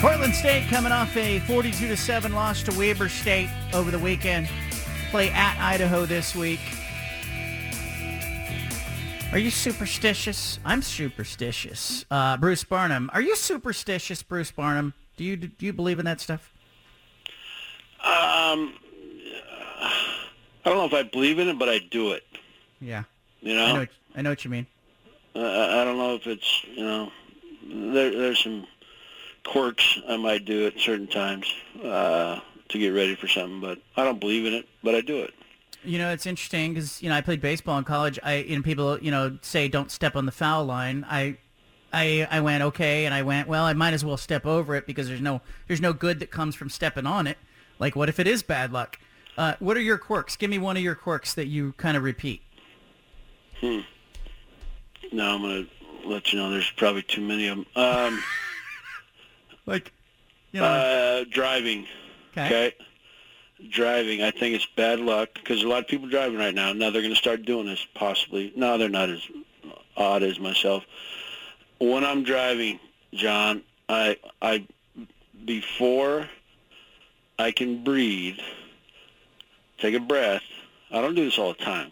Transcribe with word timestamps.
Portland 0.00 0.34
State 0.34 0.68
coming 0.68 0.90
off 0.90 1.16
a 1.16 1.38
42 1.40 1.88
to 1.88 1.96
7 1.96 2.32
loss 2.32 2.62
to 2.64 2.76
Weber 2.76 3.08
State 3.08 3.48
over 3.72 3.90
the 3.90 3.98
weekend. 3.98 4.48
Play 5.10 5.30
at 5.30 5.56
Idaho 5.58 6.06
this 6.06 6.34
week. 6.34 6.58
Are 9.32 9.38
you 9.38 9.50
superstitious? 9.50 10.58
I'm 10.64 10.82
superstitious. 10.82 12.04
Uh, 12.10 12.36
Bruce 12.36 12.64
Barnum, 12.64 13.10
are 13.14 13.22
you 13.22 13.34
superstitious, 13.34 14.22
Bruce 14.22 14.50
Barnum? 14.50 14.92
Do 15.16 15.24
you 15.24 15.36
do 15.36 15.64
you 15.64 15.72
believe 15.72 15.98
in 15.98 16.04
that 16.04 16.20
stuff? 16.20 16.52
Um, 18.02 18.74
I 19.82 20.68
don't 20.68 20.76
know 20.76 20.84
if 20.84 20.94
I 20.94 21.02
believe 21.02 21.38
in 21.38 21.48
it, 21.48 21.58
but 21.58 21.68
I 21.68 21.78
do 21.78 22.12
it. 22.12 22.24
Yeah. 22.80 23.04
You 23.40 23.54
know, 23.54 23.64
I 23.64 23.72
know 23.72 23.78
what, 23.80 23.88
I 24.16 24.22
know 24.22 24.30
what 24.30 24.44
you 24.44 24.50
mean. 24.50 24.66
Uh, 25.34 25.40
I 25.40 25.84
don't 25.84 25.96
know 25.96 26.14
if 26.14 26.26
it's 26.26 26.64
you 26.64 26.84
know, 26.84 27.10
there, 27.66 28.10
there's 28.10 28.42
some 28.42 28.66
quirks 29.44 29.98
I 30.08 30.16
might 30.16 30.44
do 30.44 30.66
at 30.66 30.78
certain 30.78 31.08
times 31.08 31.52
uh, 31.82 32.40
to 32.68 32.78
get 32.78 32.90
ready 32.90 33.16
for 33.16 33.26
something, 33.26 33.60
but 33.60 33.78
I 33.96 34.04
don't 34.04 34.20
believe 34.20 34.46
in 34.46 34.54
it, 34.54 34.68
but 34.82 34.94
I 34.94 35.00
do 35.00 35.18
it. 35.18 35.34
You 35.84 35.98
know, 35.98 36.12
it's 36.12 36.26
interesting 36.26 36.74
because 36.74 37.02
you 37.02 37.08
know 37.08 37.16
I 37.16 37.20
played 37.20 37.40
baseball 37.40 37.76
in 37.78 37.84
college. 37.84 38.18
I 38.22 38.36
you 38.36 38.56
know 38.56 38.62
people 38.62 38.98
you 39.00 39.10
know 39.10 39.38
say 39.42 39.68
don't 39.68 39.90
step 39.90 40.14
on 40.14 40.26
the 40.26 40.32
foul 40.32 40.64
line. 40.64 41.04
I 41.08 41.38
I 41.92 42.28
I 42.30 42.40
went 42.40 42.62
okay, 42.62 43.04
and 43.04 43.12
I 43.12 43.22
went 43.22 43.48
well. 43.48 43.64
I 43.64 43.72
might 43.72 43.94
as 43.94 44.04
well 44.04 44.16
step 44.16 44.46
over 44.46 44.76
it 44.76 44.86
because 44.86 45.08
there's 45.08 45.20
no 45.20 45.40
there's 45.66 45.80
no 45.80 45.92
good 45.92 46.20
that 46.20 46.30
comes 46.30 46.54
from 46.54 46.68
stepping 46.68 47.06
on 47.06 47.26
it. 47.26 47.38
Like 47.80 47.96
what 47.96 48.08
if 48.08 48.20
it 48.20 48.28
is 48.28 48.44
bad 48.44 48.72
luck? 48.72 48.98
Uh, 49.36 49.54
what 49.60 49.76
are 49.76 49.80
your 49.80 49.98
quirks? 49.98 50.36
Give 50.36 50.50
me 50.50 50.58
one 50.58 50.76
of 50.76 50.82
your 50.82 50.94
quirks 50.94 51.34
that 51.34 51.46
you 51.46 51.72
kind 51.76 51.96
of 51.96 52.02
repeat. 52.02 52.42
Hmm. 53.60 53.80
No, 55.12 55.34
I'm 55.34 55.42
gonna 55.42 55.66
let 56.04 56.32
you 56.32 56.38
know. 56.38 56.50
There's 56.50 56.70
probably 56.76 57.02
too 57.02 57.22
many 57.22 57.48
of 57.48 57.58
them. 57.58 57.66
Um, 57.76 58.22
like, 59.66 59.92
you 60.52 60.60
know, 60.60 60.66
uh, 60.66 61.24
driving. 61.30 61.86
okay. 62.32 62.46
Okay. 62.46 62.74
Driving, 63.70 64.22
I 64.22 64.32
think 64.32 64.56
it's 64.56 64.66
bad 64.66 64.98
luck 64.98 65.28
because 65.34 65.62
a 65.62 65.68
lot 65.68 65.78
of 65.78 65.86
people 65.86 66.08
driving 66.08 66.36
right 66.36 66.54
now. 66.54 66.72
Now 66.72 66.90
they're 66.90 67.00
going 67.00 67.14
to 67.14 67.18
start 67.18 67.44
doing 67.44 67.66
this 67.66 67.86
possibly. 67.94 68.52
No, 68.56 68.76
they're 68.76 68.88
not 68.88 69.08
as 69.08 69.22
odd 69.96 70.24
as 70.24 70.40
myself. 70.40 70.84
When 71.78 72.04
I'm 72.04 72.24
driving, 72.24 72.80
John, 73.14 73.62
I 73.88 74.16
I 74.40 74.66
before 75.44 76.28
I 77.38 77.52
can 77.52 77.84
breathe, 77.84 78.38
take 79.82 79.94
a 79.94 80.00
breath. 80.00 80.42
I 80.90 81.00
don't 81.02 81.14
do 81.14 81.24
this 81.24 81.38
all 81.38 81.52
the 81.52 81.64
time, 81.64 81.90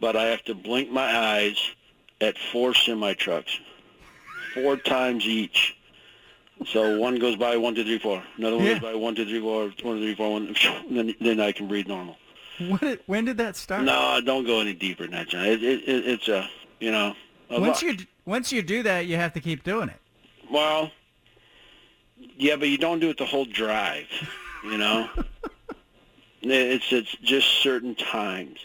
but 0.00 0.16
I 0.16 0.24
have 0.26 0.42
to 0.44 0.54
blink 0.54 0.90
my 0.90 1.14
eyes 1.16 1.58
at 2.20 2.36
four 2.52 2.72
semi 2.74 3.14
trucks, 3.14 3.58
four 4.54 4.76
times 4.76 5.24
each. 5.24 5.76
So 6.66 6.98
one 6.98 7.18
goes 7.18 7.36
by, 7.36 7.56
one, 7.56 7.74
two, 7.74 7.84
three, 7.84 7.98
four. 7.98 8.22
Another 8.36 8.56
one 8.56 8.66
Yeah. 8.66 8.74
goes 8.74 8.82
by, 8.92 8.94
one, 8.94 9.14
two, 9.14 9.24
three, 9.24 9.40
four, 9.40 9.62
one, 9.62 9.72
two, 9.76 10.00
three, 10.04 10.14
four, 10.14 10.30
one. 10.32 10.54
Then, 10.90 11.14
then 11.20 11.40
I 11.40 11.52
can 11.52 11.68
breathe 11.68 11.86
normal. 11.88 12.16
Did, 12.80 13.00
when 13.06 13.24
did 13.24 13.38
that 13.38 13.56
start? 13.56 13.84
No, 13.84 14.20
don't 14.22 14.44
go 14.44 14.60
any 14.60 14.74
deeper 14.74 15.04
than 15.04 15.12
that, 15.12 15.28
John. 15.28 15.46
It, 15.46 15.62
it, 15.62 15.88
it, 15.88 16.06
it's 16.06 16.28
a, 16.28 16.46
you 16.78 16.90
know, 16.92 17.14
a 17.48 17.58
Once 17.58 17.82
lot. 17.82 17.98
you 17.98 18.06
once 18.26 18.52
you 18.52 18.60
do 18.60 18.82
that, 18.82 19.06
you 19.06 19.16
have 19.16 19.32
to 19.32 19.40
keep 19.40 19.64
doing 19.64 19.88
it. 19.88 19.96
Well, 20.52 20.90
yeah, 22.36 22.56
but 22.56 22.68
you 22.68 22.76
don't 22.76 23.00
do 23.00 23.08
it 23.08 23.16
the 23.16 23.24
whole 23.24 23.46
drive, 23.46 24.06
you 24.64 24.76
know. 24.76 25.08
it's 26.42 26.92
it's 26.92 27.14
just 27.22 27.48
certain 27.62 27.94
times 27.94 28.58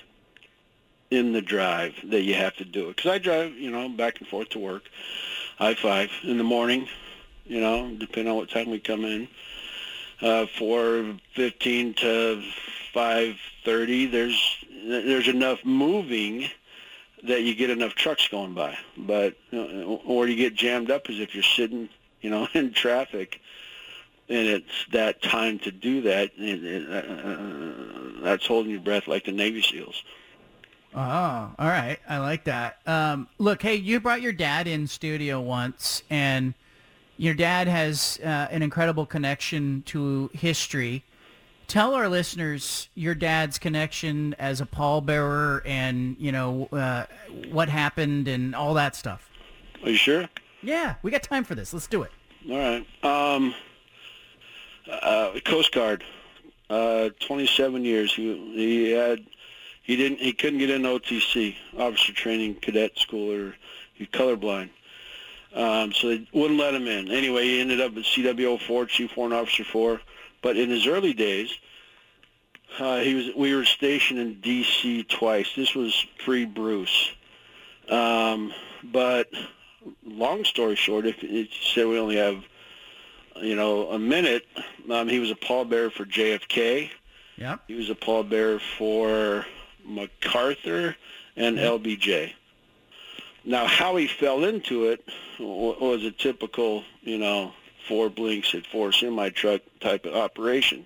in 1.12 1.34
the 1.34 1.41
drive 1.41 1.94
that 2.06 2.22
you 2.22 2.34
have 2.34 2.56
to 2.58 2.66
do 2.66 2.90
it. 2.90 2.96
Because 2.96 3.12
I 3.12 3.18
drive, 3.18 3.53
you 3.53 3.72
know, 3.72 3.88
back 3.90 4.19
and 4.19 4.28
forth 4.28 4.50
to 4.50 4.59
work, 4.59 4.84
I 5.59 5.74
five 5.75 6.12
in 6.24 6.38
the 6.38 6.44
morning, 6.44 6.88
you 7.46 7.62
know, 7.62 7.96
depending 7.96 8.31
on 8.31 8.38
what 8.38 8.50
time 8.50 8.69
we 8.69 8.80
come 8.80 9.06
in. 9.06 9.28
Uh, 10.22 10.46
four 10.58 11.18
fifteen 11.34 11.94
to 11.96 12.41
five 12.94 13.35
thirty. 13.64 14.06
There's 14.06 14.66
there's 14.85 15.28
enough 15.28 15.64
moving 15.66 16.50
that 17.24 17.44
you 17.44 17.56
get 17.56 17.69
enough 17.69 17.96
trucks 17.96 18.28
going 18.28 18.53
by, 18.53 18.78
but 18.97 19.35
uh, 19.52 19.58
or 19.84 20.28
you 20.28 20.35
get 20.35 20.56
jammed 20.56 20.91
up 20.91 21.09
as 21.09 21.19
if 21.19 21.34
you're 21.34 21.44
sitting, 21.44 21.90
you 22.22 22.30
know, 22.30 22.47
in 22.53 22.72
traffic, 22.72 23.41
and 24.30 24.47
it's 24.47 24.86
that 24.91 25.22
time 25.22 25.59
to 25.59 25.72
do 25.72 26.02
that. 26.02 26.31
And 26.38 26.66
it, 26.66 26.90
uh, 26.90 28.24
that's 28.24 28.46
holding 28.46 28.72
your 28.72 28.81
breath 28.81 29.08
like 29.08 29.25
the 29.25 29.31
Navy 29.31 29.62
SEALs. 29.62 30.03
Oh, 30.94 31.53
all 31.59 31.68
right. 31.68 31.97
I 32.08 32.19
like 32.19 32.46
that. 32.46 32.80
Um, 32.85 33.28
look, 33.38 33.62
hey, 33.62 33.75
you 33.75 34.00
brought 34.00 34.22
your 34.22 34.31
dad 34.31 34.68
in 34.68 34.88
studio 34.88 35.41
once, 35.41 36.03
and 36.09 36.53
your 37.18 37.34
dad 37.34 37.68
has 37.68 38.18
uh, 38.24 38.47
an 38.50 38.62
incredible 38.62 39.06
connection 39.06 39.84
to 39.88 40.30
history. 40.34 41.03
Tell 41.68 41.96
our 41.96 42.08
listeners 42.08 42.90
your 42.96 43.16
dad's 43.16 43.58
connection 43.58 44.35
as 44.40 44.62
a 44.62 44.66
pallbearer 44.66 45.64
and, 45.66 46.16
you 46.19 46.31
know, 46.31 46.69
uh, 46.72 47.06
what 47.50 47.69
happened 47.69 48.28
and 48.28 48.56
all 48.56 48.74
that 48.75 48.96
stuff. 48.96 49.30
Are 49.84 49.90
you 49.90 49.97
sure? 49.97 50.30
Yeah, 50.62 50.96
we 51.02 51.12
got 51.12 51.24
time 51.24 51.44
for 51.44 51.56
this. 51.56 51.74
Let's 51.74 51.88
do 51.88 52.03
it. 52.03 52.12
All 52.50 52.58
right. 52.58 52.88
Um, 53.03 53.53
uh, 54.91 55.40
Coast 55.44 55.72
Guard, 55.72 56.03
uh, 56.69 57.09
27 57.19 57.84
years. 57.84 58.13
He 58.13 58.35
he 58.53 58.91
had 58.91 59.25
he 59.84 59.96
didn't 59.96 60.19
he 60.19 60.34
couldn't 60.34 60.59
get 60.59 60.69
into 60.69 60.90
OTC, 60.90 61.56
officer 61.78 62.13
training 62.13 62.56
cadet 62.56 62.97
school, 62.97 63.31
or 63.31 63.56
he's 63.94 64.07
colorblind. 64.07 64.69
Um, 65.53 65.94
so 65.94 66.09
they 66.09 66.28
wouldn't 66.34 66.59
let 66.59 66.73
him 66.73 66.88
in. 66.88 67.09
Anyway, 67.09 67.44
he 67.44 67.62
ended 67.62 67.79
up 67.79 67.96
at 67.96 68.03
CWO 68.03 68.59
4, 68.59 68.85
Chief 68.88 69.16
Warrant 69.16 69.34
Officer 69.34 69.63
4. 69.63 70.01
But 70.41 70.57
in 70.57 70.69
his 70.69 70.85
early 70.85 71.13
days, 71.13 71.50
uh, 72.78 73.00
he 73.00 73.13
was 73.13 73.29
we 73.38 73.56
were 73.56 73.63
stationed 73.63 74.19
in 74.19 74.41
D.C. 74.41 75.03
twice. 75.03 75.50
This 75.56 75.73
was 75.73 76.06
pre-Bruce. 76.19 77.12
Um, 77.90 78.53
but 78.84 79.29
long 80.03 80.44
story 80.44 80.75
short, 80.75 81.06
if 81.06 81.23
it 81.23 81.50
said 81.73 81.88
we 81.88 81.97
only 81.97 82.17
have, 82.17 82.44
you 83.41 83.56
know, 83.56 83.90
a 83.91 84.00
minute, 84.00 84.46
um, 84.90 85.07
he 85.07 85.19
was 85.19 85.31
a 85.31 85.35
pallbearer 85.35 85.91
for 85.91 86.06
JFK. 86.06 86.90
Yep. 87.38 87.62
He 87.68 87.73
was 87.73 87.90
a 87.90 87.96
pallbearer 87.96 88.62
for 88.78 89.46
MacArthur 89.84 90.96
and 91.35 91.57
LBJ. 91.57 92.31
Now, 93.44 93.68
how 93.68 93.96
he 93.96 94.07
fell 94.07 94.44
into 94.44 94.85
it 94.85 95.07
was 95.40 96.03
a 96.03 96.12
typical, 96.12 96.84
you 97.01 97.18
know, 97.18 97.53
four 97.88 98.09
blinks 98.09 98.56
at 98.56 98.66
four 98.66 98.91
semi-truck 98.91 99.62
type 99.79 100.06
of 100.06 100.16
operation. 100.16 100.85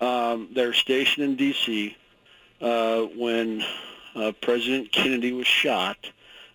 Um, 0.00 0.48
they're 0.52 0.74
stationed 0.74 1.24
in 1.24 1.36
D.C. 1.36 1.96
Uh, 2.60 3.02
when 3.16 3.64
uh, 4.14 4.32
President 4.40 4.92
Kennedy 4.92 5.32
was 5.32 5.46
shot. 5.46 5.96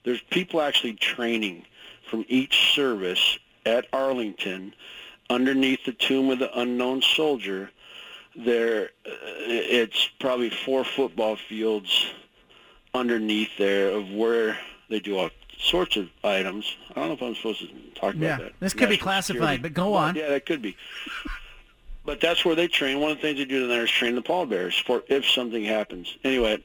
There's 0.04 0.22
people 0.22 0.62
actually 0.62 0.94
training 0.94 1.66
from 2.10 2.26
each 2.28 2.74
service 2.74 3.40
at 3.66 3.88
Arlington 3.94 4.74
underneath 5.30 5.86
the 5.86 5.92
tomb 5.94 6.30
of 6.30 6.40
the 6.40 6.60
unknown 6.60 7.02
soldier. 7.02 7.70
There, 8.36 8.90
uh, 9.06 9.10
it's 9.46 10.08
probably 10.20 10.50
four 10.50 10.84
football 10.84 11.36
fields 11.36 12.08
underneath 12.94 13.50
there 13.58 13.90
of 13.92 14.10
where 14.12 14.58
they 14.90 15.00
do 15.00 15.18
all 15.18 15.30
sorts 15.58 15.98
of 15.98 16.10
items. 16.24 16.76
I 16.92 16.94
don't 16.96 17.08
know 17.10 17.14
if 17.14 17.22
I'm 17.22 17.36
supposed 17.36 17.60
to 17.62 17.68
talk 18.00 18.16
Yeah, 18.18 18.36
about 18.36 18.40
that. 18.40 18.54
this 18.60 18.74
could 18.74 18.90
be 18.90 18.98
classified, 18.98 19.40
security. 19.40 19.62
but 19.62 19.74
go 19.74 19.94
on. 19.94 20.16
Yeah, 20.16 20.30
that 20.30 20.46
could 20.46 20.62
be. 20.62 20.78
But 22.06 22.22
that's 22.22 22.46
where 22.46 22.56
they 22.56 22.68
train. 22.68 23.00
One 23.00 23.12
of 23.12 23.18
the 23.18 23.22
things 23.22 23.38
they 23.40 23.46
do 23.46 23.68
there 23.68 23.84
is 23.84 23.92
train 23.92 24.16
the 24.16 24.22
pallbearers 24.22 24.80
for 24.80 25.04
if 25.10 25.26
something 25.30 25.64
happens. 25.64 26.18
Anyway, 26.24 26.64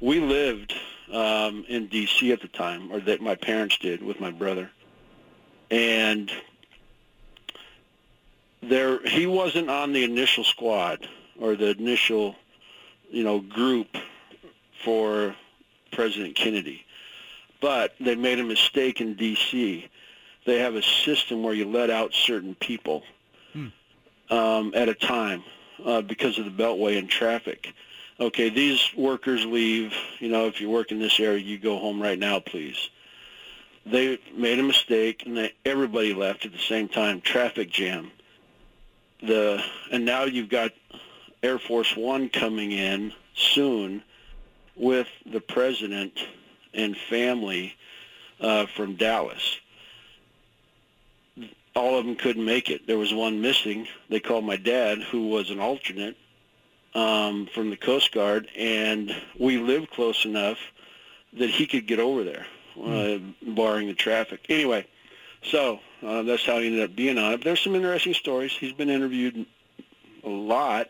we 0.00 0.18
lived 0.20 0.72
um, 1.12 1.64
in 1.68 1.86
D.C. 1.88 2.32
at 2.32 2.40
the 2.40 2.48
time, 2.48 2.90
or 2.90 3.00
that 3.00 3.20
my 3.20 3.34
parents 3.34 3.76
did 3.78 4.02
with 4.02 4.18
my 4.18 4.30
brother, 4.30 4.70
and 5.70 6.30
there 8.62 9.04
he 9.06 9.26
wasn't 9.26 9.70
on 9.70 9.92
the 9.92 10.04
initial 10.04 10.44
squad 10.44 11.06
or 11.38 11.56
the 11.56 11.70
initial 11.70 12.36
you 13.10 13.24
know, 13.24 13.40
group 13.40 13.96
for 14.84 15.34
President 15.92 16.34
Kennedy. 16.34 16.84
But 17.60 17.94
they 18.00 18.14
made 18.14 18.38
a 18.38 18.44
mistake 18.44 19.00
in 19.00 19.14
D.C. 19.14 19.88
They 20.44 20.58
have 20.58 20.74
a 20.74 20.82
system 20.82 21.42
where 21.42 21.54
you 21.54 21.66
let 21.66 21.90
out 21.90 22.12
certain 22.12 22.54
people 22.54 23.02
um, 24.30 24.72
at 24.74 24.88
a 24.88 24.94
time 24.94 25.42
uh, 25.84 26.02
because 26.02 26.38
of 26.38 26.44
the 26.44 26.50
beltway 26.50 26.98
and 26.98 27.08
traffic. 27.08 27.72
Okay, 28.20 28.48
these 28.48 28.82
workers 28.96 29.44
leave. 29.44 29.94
You 30.18 30.28
know, 30.28 30.46
if 30.46 30.60
you 30.60 30.70
work 30.70 30.92
in 30.92 30.98
this 30.98 31.18
area, 31.18 31.38
you 31.38 31.58
go 31.58 31.78
home 31.78 32.00
right 32.00 32.18
now, 32.18 32.40
please. 32.40 32.90
They 33.86 34.18
made 34.36 34.58
a 34.58 34.62
mistake, 34.62 35.22
and 35.26 35.36
they, 35.36 35.52
everybody 35.64 36.12
left 36.12 36.44
at 36.44 36.52
the 36.52 36.58
same 36.58 36.88
time. 36.88 37.20
Traffic 37.20 37.70
jam. 37.70 38.10
The 39.22 39.62
and 39.90 40.04
now 40.04 40.24
you've 40.24 40.50
got 40.50 40.72
Air 41.42 41.58
Force 41.58 41.96
One 41.96 42.28
coming 42.28 42.72
in 42.72 43.12
soon 43.34 44.02
with 44.74 45.08
the 45.24 45.40
president 45.40 46.12
and 46.74 46.96
family 46.96 47.74
uh, 48.40 48.66
from 48.66 48.96
Dallas 48.96 49.58
all 51.76 51.98
of 51.98 52.06
them 52.06 52.16
couldn't 52.16 52.44
make 52.44 52.70
it. 52.70 52.86
There 52.86 52.98
was 52.98 53.12
one 53.12 53.40
missing. 53.42 53.86
They 54.08 54.18
called 54.18 54.44
my 54.44 54.56
dad, 54.56 55.02
who 55.02 55.28
was 55.28 55.50
an 55.50 55.60
alternate 55.60 56.16
um, 56.94 57.46
from 57.54 57.68
the 57.68 57.76
Coast 57.76 58.12
Guard, 58.12 58.48
and 58.56 59.14
we 59.38 59.58
lived 59.58 59.90
close 59.90 60.24
enough 60.24 60.58
that 61.34 61.50
he 61.50 61.66
could 61.66 61.86
get 61.86 62.00
over 62.00 62.24
there, 62.24 62.46
uh, 62.84 63.18
barring 63.42 63.88
the 63.88 63.94
traffic. 63.94 64.46
Anyway, 64.48 64.86
so 65.42 65.80
uh, 66.02 66.22
that's 66.22 66.44
how 66.44 66.58
he 66.58 66.66
ended 66.66 66.82
up 66.82 66.96
being 66.96 67.18
on 67.18 67.32
it. 67.32 67.36
But 67.38 67.44
there's 67.44 67.60
some 67.60 67.74
interesting 67.74 68.14
stories. 68.14 68.52
He's 68.52 68.72
been 68.72 68.90
interviewed 68.90 69.46
a 70.24 70.28
lot. 70.28 70.88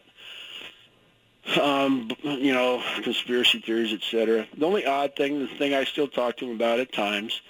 Um, 1.60 2.10
you 2.24 2.52
know, 2.52 2.82
conspiracy 3.02 3.60
theories, 3.60 3.92
etc. 3.92 4.48
The 4.56 4.66
only 4.66 4.84
odd 4.84 5.14
thing, 5.14 5.38
the 5.38 5.46
thing 5.46 5.74
I 5.74 5.84
still 5.84 6.08
talk 6.08 6.36
to 6.38 6.44
him 6.44 6.56
about 6.56 6.80
at 6.80 6.92
times, 6.92 7.40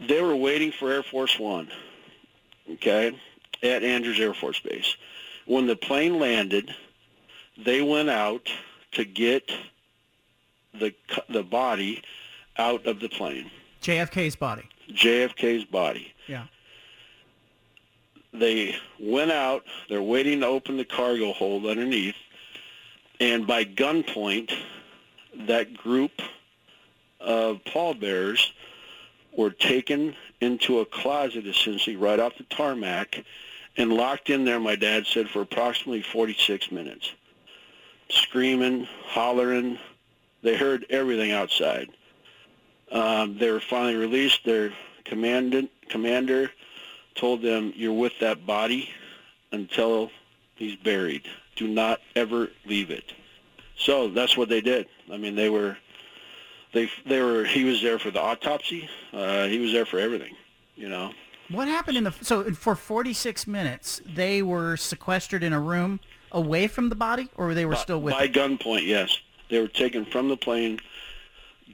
they 0.00 0.20
were 0.20 0.34
waiting 0.34 0.72
for 0.72 0.90
Air 0.90 1.04
Force 1.04 1.38
One 1.38 1.70
okay, 2.70 3.18
at 3.62 3.82
Andrews 3.82 4.20
Air 4.20 4.34
Force 4.34 4.60
Base. 4.60 4.96
When 5.46 5.66
the 5.66 5.76
plane 5.76 6.18
landed, 6.18 6.74
they 7.62 7.82
went 7.82 8.10
out 8.10 8.50
to 8.92 9.04
get 9.04 9.50
the 10.72 10.94
the 11.28 11.42
body 11.42 12.02
out 12.56 12.86
of 12.86 13.00
the 13.00 13.08
plane. 13.08 13.50
JFK's 13.82 14.36
body. 14.36 14.68
JFK's 14.90 15.64
body. 15.64 16.12
Yeah. 16.26 16.44
They 18.32 18.76
went 18.98 19.30
out. 19.30 19.64
They're 19.88 20.02
waiting 20.02 20.40
to 20.40 20.46
open 20.46 20.76
the 20.76 20.84
cargo 20.84 21.32
hold 21.32 21.66
underneath, 21.66 22.16
and 23.20 23.46
by 23.46 23.64
gunpoint, 23.64 24.52
that 25.46 25.74
group 25.74 26.12
of 27.20 27.64
pallbearers 27.64 28.52
were 29.36 29.50
taken 29.50 30.14
into 30.40 30.80
a 30.80 30.86
closet 30.86 31.46
essentially 31.46 31.96
right 31.96 32.20
off 32.20 32.36
the 32.38 32.44
tarmac 32.44 33.24
and 33.76 33.92
locked 33.92 34.30
in 34.30 34.44
there, 34.44 34.60
my 34.60 34.76
dad 34.76 35.06
said, 35.06 35.28
for 35.28 35.42
approximately 35.42 36.02
46 36.02 36.70
minutes. 36.70 37.12
Screaming, 38.08 38.86
hollering. 39.06 39.78
They 40.42 40.56
heard 40.56 40.86
everything 40.90 41.32
outside. 41.32 41.88
Um, 42.90 43.38
they 43.38 43.50
were 43.50 43.60
finally 43.60 43.96
released. 43.96 44.44
Their 44.44 44.72
commandant, 45.04 45.70
commander 45.88 46.50
told 47.14 47.42
them, 47.42 47.72
you're 47.76 47.92
with 47.92 48.12
that 48.20 48.46
body 48.46 48.90
until 49.52 50.10
he's 50.56 50.76
buried. 50.76 51.22
Do 51.56 51.68
not 51.68 52.00
ever 52.16 52.50
leave 52.66 52.90
it. 52.90 53.12
So 53.76 54.08
that's 54.08 54.36
what 54.36 54.48
they 54.48 54.60
did. 54.60 54.86
I 55.12 55.16
mean, 55.16 55.34
they 55.34 55.48
were 55.48 55.76
they 56.72 56.90
they 57.06 57.22
were 57.22 57.44
he 57.44 57.64
was 57.64 57.80
there 57.80 57.98
for 57.98 58.10
the 58.10 58.20
autopsy. 58.20 58.88
Uh, 59.12 59.46
he 59.46 59.58
was 59.58 59.72
there 59.72 59.86
for 59.86 59.98
everything. 59.98 60.34
You 60.76 60.88
know. 60.88 61.12
What 61.50 61.68
happened 61.68 61.96
in 61.96 62.04
the 62.04 62.12
so 62.22 62.44
for 62.52 62.74
46 62.74 63.46
minutes 63.46 64.00
they 64.06 64.42
were 64.42 64.76
sequestered 64.76 65.44
in 65.44 65.52
a 65.52 65.60
room 65.60 66.00
away 66.32 66.66
from 66.66 66.88
the 66.88 66.94
body, 66.96 67.28
or 67.36 67.54
they 67.54 67.64
were 67.64 67.74
by, 67.74 67.78
still 67.78 68.00
with 68.00 68.14
by 68.14 68.24
it? 68.24 68.32
gunpoint. 68.32 68.86
Yes, 68.86 69.16
they 69.50 69.60
were 69.60 69.68
taken 69.68 70.04
from 70.04 70.28
the 70.28 70.36
plane, 70.36 70.80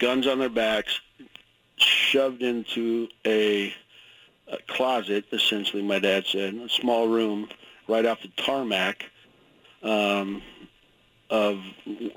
guns 0.01 0.27
on 0.27 0.41
their 0.41 0.49
backs, 0.49 1.01
shoved 1.77 2.43
into 2.43 3.09
a, 3.25 3.73
a 4.49 4.59
closet. 4.67 5.27
Essentially, 5.33 5.83
my 5.83 6.01
dad 6.01 6.27
said, 6.27 6.55
a 6.55 6.69
small 6.69 7.07
room 7.07 7.49
right 7.87 8.05
off 8.05 8.21
the 8.23 8.29
tarmac 8.43 9.05
um, 9.83 10.43
of 11.31 11.61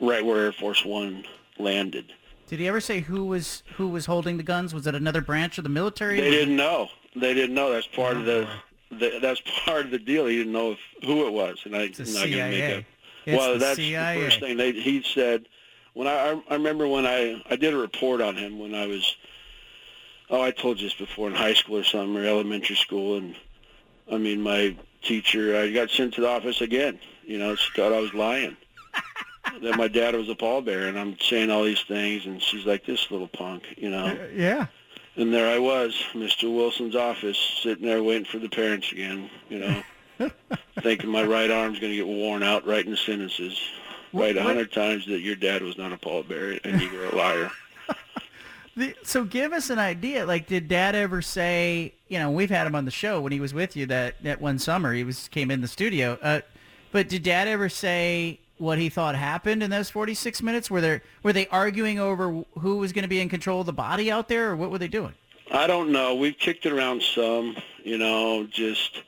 right 0.02 0.26
where 0.26 0.46
Air 0.46 0.52
Force 0.52 0.84
One 0.84 1.26
landed. 1.60 2.12
Did 2.48 2.60
he 2.60 2.68
ever 2.68 2.82
say 2.82 3.00
who 3.00 3.26
was 3.26 3.64
who 3.76 3.88
was 3.88 4.06
holding 4.06 4.38
the 4.38 4.44
guns? 4.44 4.74
Was 4.74 4.88
it 4.88 4.96
another 4.96 5.22
branch 5.22 5.58
of 5.58 5.64
the 5.64 5.70
military? 5.70 6.20
They 6.20 6.30
didn't 6.30 6.56
know. 6.56 6.90
They 7.16 7.34
didn't 7.34 7.56
know. 7.56 7.72
That's 7.72 7.88
part 7.88 8.18
of 8.18 8.26
the, 8.26 8.48
the. 8.92 9.20
That's 9.22 9.42
part 9.66 9.86
of 9.86 9.92
the 9.92 10.00
deal. 10.00 10.26
He 10.26 10.38
didn't 10.38 10.54
know 10.54 10.72
if, 10.72 10.80
who 11.06 11.28
it 11.28 11.34
was, 11.34 11.62
and 11.66 11.76
I, 11.76 11.84
It's 11.84 11.98
the 11.98 12.06
am 12.06 12.14
not 12.14 12.20
going 12.20 12.32
to 12.32 12.38
make 12.38 12.54
CIA. 12.54 12.78
up. 12.78 12.84
It's 13.26 13.38
well, 13.38 13.54
the 13.54 13.60
that's 13.60 13.78
CIA. 13.78 14.16
the 14.20 14.26
first 14.26 14.40
thing 14.40 14.58
they. 14.58 14.72
He 14.74 15.04
said 15.04 15.48
when 15.94 16.08
I 16.08 16.42
I 16.50 16.54
remember 16.54 16.88
when 16.88 17.06
I 17.06 17.42
I 17.50 17.56
did 17.56 17.74
a 17.74 17.78
report 17.78 18.22
on 18.22 18.36
him 18.36 18.60
when 18.60 18.76
I 18.76 18.88
was. 18.88 19.16
Oh, 20.30 20.42
I 20.42 20.52
told 20.52 20.80
you 20.80 20.88
this 20.88 20.98
before 20.98 21.28
in 21.28 21.36
high 21.36 21.54
school 21.54 21.78
or 21.78 21.84
something 21.84 22.18
or 22.18 22.26
elementary 22.26 22.76
school, 22.76 23.18
and 23.18 23.36
I 24.12 24.18
mean 24.18 24.42
my 24.42 24.76
teacher. 25.04 25.58
I 25.58 25.72
got 25.72 25.90
sent 25.90 26.14
to 26.16 26.22
the 26.22 26.30
office 26.30 26.62
again. 26.62 27.00
You 27.24 27.38
know, 27.38 27.56
she 27.56 27.72
thought 27.76 27.94
I 27.94 28.00
was 28.00 28.14
lying. 28.14 28.58
that 29.62 29.78
my 29.78 29.88
dad 29.88 30.16
was 30.16 30.30
a 30.30 30.36
pallbearer, 30.36 30.88
and 30.88 30.98
I'm 30.98 31.20
saying 31.20 31.52
all 31.52 31.64
these 31.64 31.84
things, 31.84 32.26
and 32.26 32.42
she's 32.42 32.66
like, 32.66 32.86
"This 32.86 33.12
little 33.12 33.28
punk," 33.28 33.64
you 33.78 33.90
know. 33.90 34.06
Uh, 34.06 34.28
yeah. 34.34 34.68
And 35.16 35.32
there 35.32 35.54
I 35.54 35.60
was, 35.60 35.94
Mr. 36.14 36.54
Wilson's 36.54 36.96
office, 36.96 37.38
sitting 37.62 37.86
there 37.86 38.02
waiting 38.02 38.26
for 38.26 38.40
the 38.40 38.50
parents 38.50 38.92
again, 38.92 39.30
you 39.48 39.60
know, 39.60 40.32
thinking 40.82 41.12
my 41.12 41.24
right 41.24 41.52
arm's 41.52 41.80
going 41.80 41.92
to 41.92 41.98
get 41.98 42.08
worn 42.08 42.42
out 42.42 42.66
writing 42.66 42.92
the 42.92 42.98
sentences. 42.98 43.60
Write 44.14 44.38
a 44.38 44.44
hundred 44.44 44.72
times 44.72 45.06
that 45.08 45.22
your 45.22 45.36
dad 45.36 45.62
was 45.64 45.78
not 45.78 45.92
a 45.92 45.98
Paul 45.98 46.24
pallbearer 46.24 46.60
and 46.64 46.80
you 46.82 46.92
were 46.92 47.06
a 47.06 47.16
liar. 47.16 47.52
The- 48.76 48.96
So 49.04 49.24
give 49.24 49.54
us 49.54 49.70
an 49.70 49.78
idea. 49.78 50.26
Like, 50.26 50.48
did 50.48 50.68
Dad 50.68 50.96
ever 50.96 51.22
say? 51.22 51.94
You 52.08 52.18
know, 52.20 52.32
we've 52.32 52.50
had 52.50 52.66
him 52.66 52.74
on 52.74 52.86
the 52.86 52.92
show 52.92 53.22
when 53.22 53.32
he 53.32 53.40
was 53.40 53.54
with 53.54 53.76
you 53.78 53.86
that 53.88 54.16
that 54.24 54.42
one 54.42 54.58
summer. 54.58 54.94
He 54.94 55.04
was 55.04 55.28
came 55.28 55.52
in 55.52 55.62
the 55.62 55.68
studio. 55.68 56.18
Uh, 56.22 56.42
but 56.92 57.08
did 57.08 57.22
Dad 57.24 57.48
ever 57.48 57.70
say 57.70 58.40
what 58.58 58.80
he 58.80 58.90
thought 58.90 59.16
happened 59.16 59.62
in 59.62 59.70
those 59.70 59.90
46 59.92 60.42
minutes? 60.42 60.72
Were 60.72 60.82
there 60.82 61.04
were 61.22 61.34
they 61.34 61.46
arguing 61.48 62.00
over 62.00 62.44
who 62.60 62.78
was 62.78 62.92
going 62.94 63.04
to 63.04 63.10
be 63.10 63.20
in 63.20 63.30
control 63.30 63.60
of 63.60 63.68
the 63.68 63.74
body 63.74 64.12
out 64.12 64.28
there, 64.28 64.50
or 64.50 64.56
what 64.56 64.72
were 64.72 64.80
they 64.80 64.88
doing? 64.88 65.14
I 65.52 65.68
don't 65.68 65.92
know. 65.92 66.16
We've 66.16 66.38
kicked 66.38 66.66
it 66.66 66.72
around 66.74 67.04
some, 67.04 67.56
you 67.84 68.00
know, 68.00 68.48
just 68.50 69.04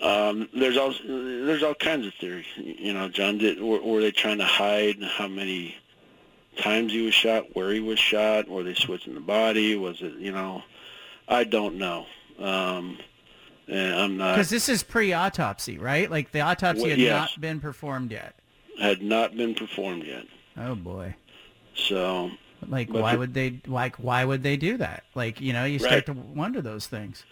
um, 0.00 0.48
there's 0.54 0.76
all 0.76 0.92
there's 1.06 1.62
all 1.62 1.74
kinds 1.74 2.06
of 2.06 2.14
theories. 2.14 2.46
You 2.56 2.92
know, 2.92 3.08
John 3.08 3.38
did 3.38 3.60
were, 3.60 3.80
were 3.80 4.00
they 4.00 4.10
trying 4.12 4.38
to 4.38 4.44
hide 4.44 5.02
how 5.02 5.28
many 5.28 5.74
times 6.58 6.92
he 6.92 7.02
was 7.02 7.14
shot, 7.14 7.54
where 7.54 7.70
he 7.72 7.80
was 7.80 7.98
shot, 7.98 8.48
were 8.48 8.62
they 8.62 8.74
switching 8.74 9.14
the 9.14 9.20
body? 9.20 9.74
Was 9.76 10.00
it, 10.02 10.14
you 10.14 10.32
know, 10.32 10.62
I 11.28 11.44
don't 11.44 11.76
know. 11.76 12.06
Um, 12.38 12.98
and 13.68 13.94
I'm 13.94 14.16
not 14.16 14.34
Because 14.34 14.50
this 14.50 14.68
is 14.68 14.82
pre-autopsy, 14.82 15.78
right? 15.78 16.10
Like 16.10 16.30
the 16.32 16.40
autopsy 16.40 16.82
Well, 16.82 16.90
had 16.90 16.98
yes. 16.98 17.12
not 17.32 17.40
been 17.40 17.60
performed 17.60 18.12
yet. 18.12 18.34
had 18.80 19.02
not 19.02 19.36
been 19.36 19.54
performed 19.54 20.04
yet. 20.04 20.24
Oh 20.56 20.74
boy. 20.74 21.14
So 21.74 22.30
Like 22.68 22.90
why 22.90 23.12
the- 23.12 23.18
would 23.18 23.34
they 23.34 23.60
like 23.66 23.96
why 23.96 24.24
would 24.24 24.42
they 24.42 24.56
do 24.56 24.76
that? 24.78 25.04
Like, 25.14 25.40
you 25.40 25.52
know, 25.52 25.64
you 25.64 25.78
start 25.78 25.92
Right. 25.94 26.06
to 26.06 26.12
wonder 26.12 26.60
those 26.62 26.86
things. 26.86 27.24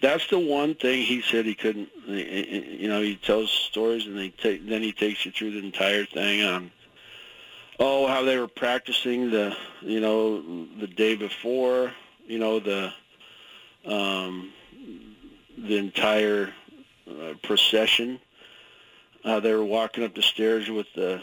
That's 0.00 0.26
the 0.28 0.38
one 0.38 0.74
thing 0.74 1.02
he 1.02 1.22
said 1.22 1.44
he 1.46 1.54
couldn't. 1.54 1.88
You 2.06 2.88
know, 2.88 3.00
he 3.00 3.16
tells 3.16 3.50
stories 3.50 4.06
and 4.06 4.18
they 4.18 4.30
take 4.30 4.68
then 4.68 4.82
he 4.82 4.92
takes 4.92 5.24
you 5.24 5.32
through 5.32 5.52
the 5.52 5.64
entire 5.64 6.06
thing 6.06 6.44
on 6.44 6.70
oh 7.78 8.06
how 8.06 8.22
they 8.22 8.38
were 8.38 8.48
practicing 8.48 9.30
the 9.30 9.56
you 9.80 10.00
know 10.00 10.66
the 10.78 10.86
day 10.86 11.16
before 11.16 11.92
you 12.26 12.38
know 12.38 12.60
the 12.60 12.92
um, 13.86 14.52
the 15.58 15.76
entire 15.76 16.52
uh, 17.08 17.34
procession. 17.42 18.20
Uh, 19.24 19.40
they 19.40 19.52
were 19.52 19.64
walking 19.64 20.04
up 20.04 20.14
the 20.14 20.22
stairs 20.22 20.70
with 20.70 20.86
the 20.94 21.20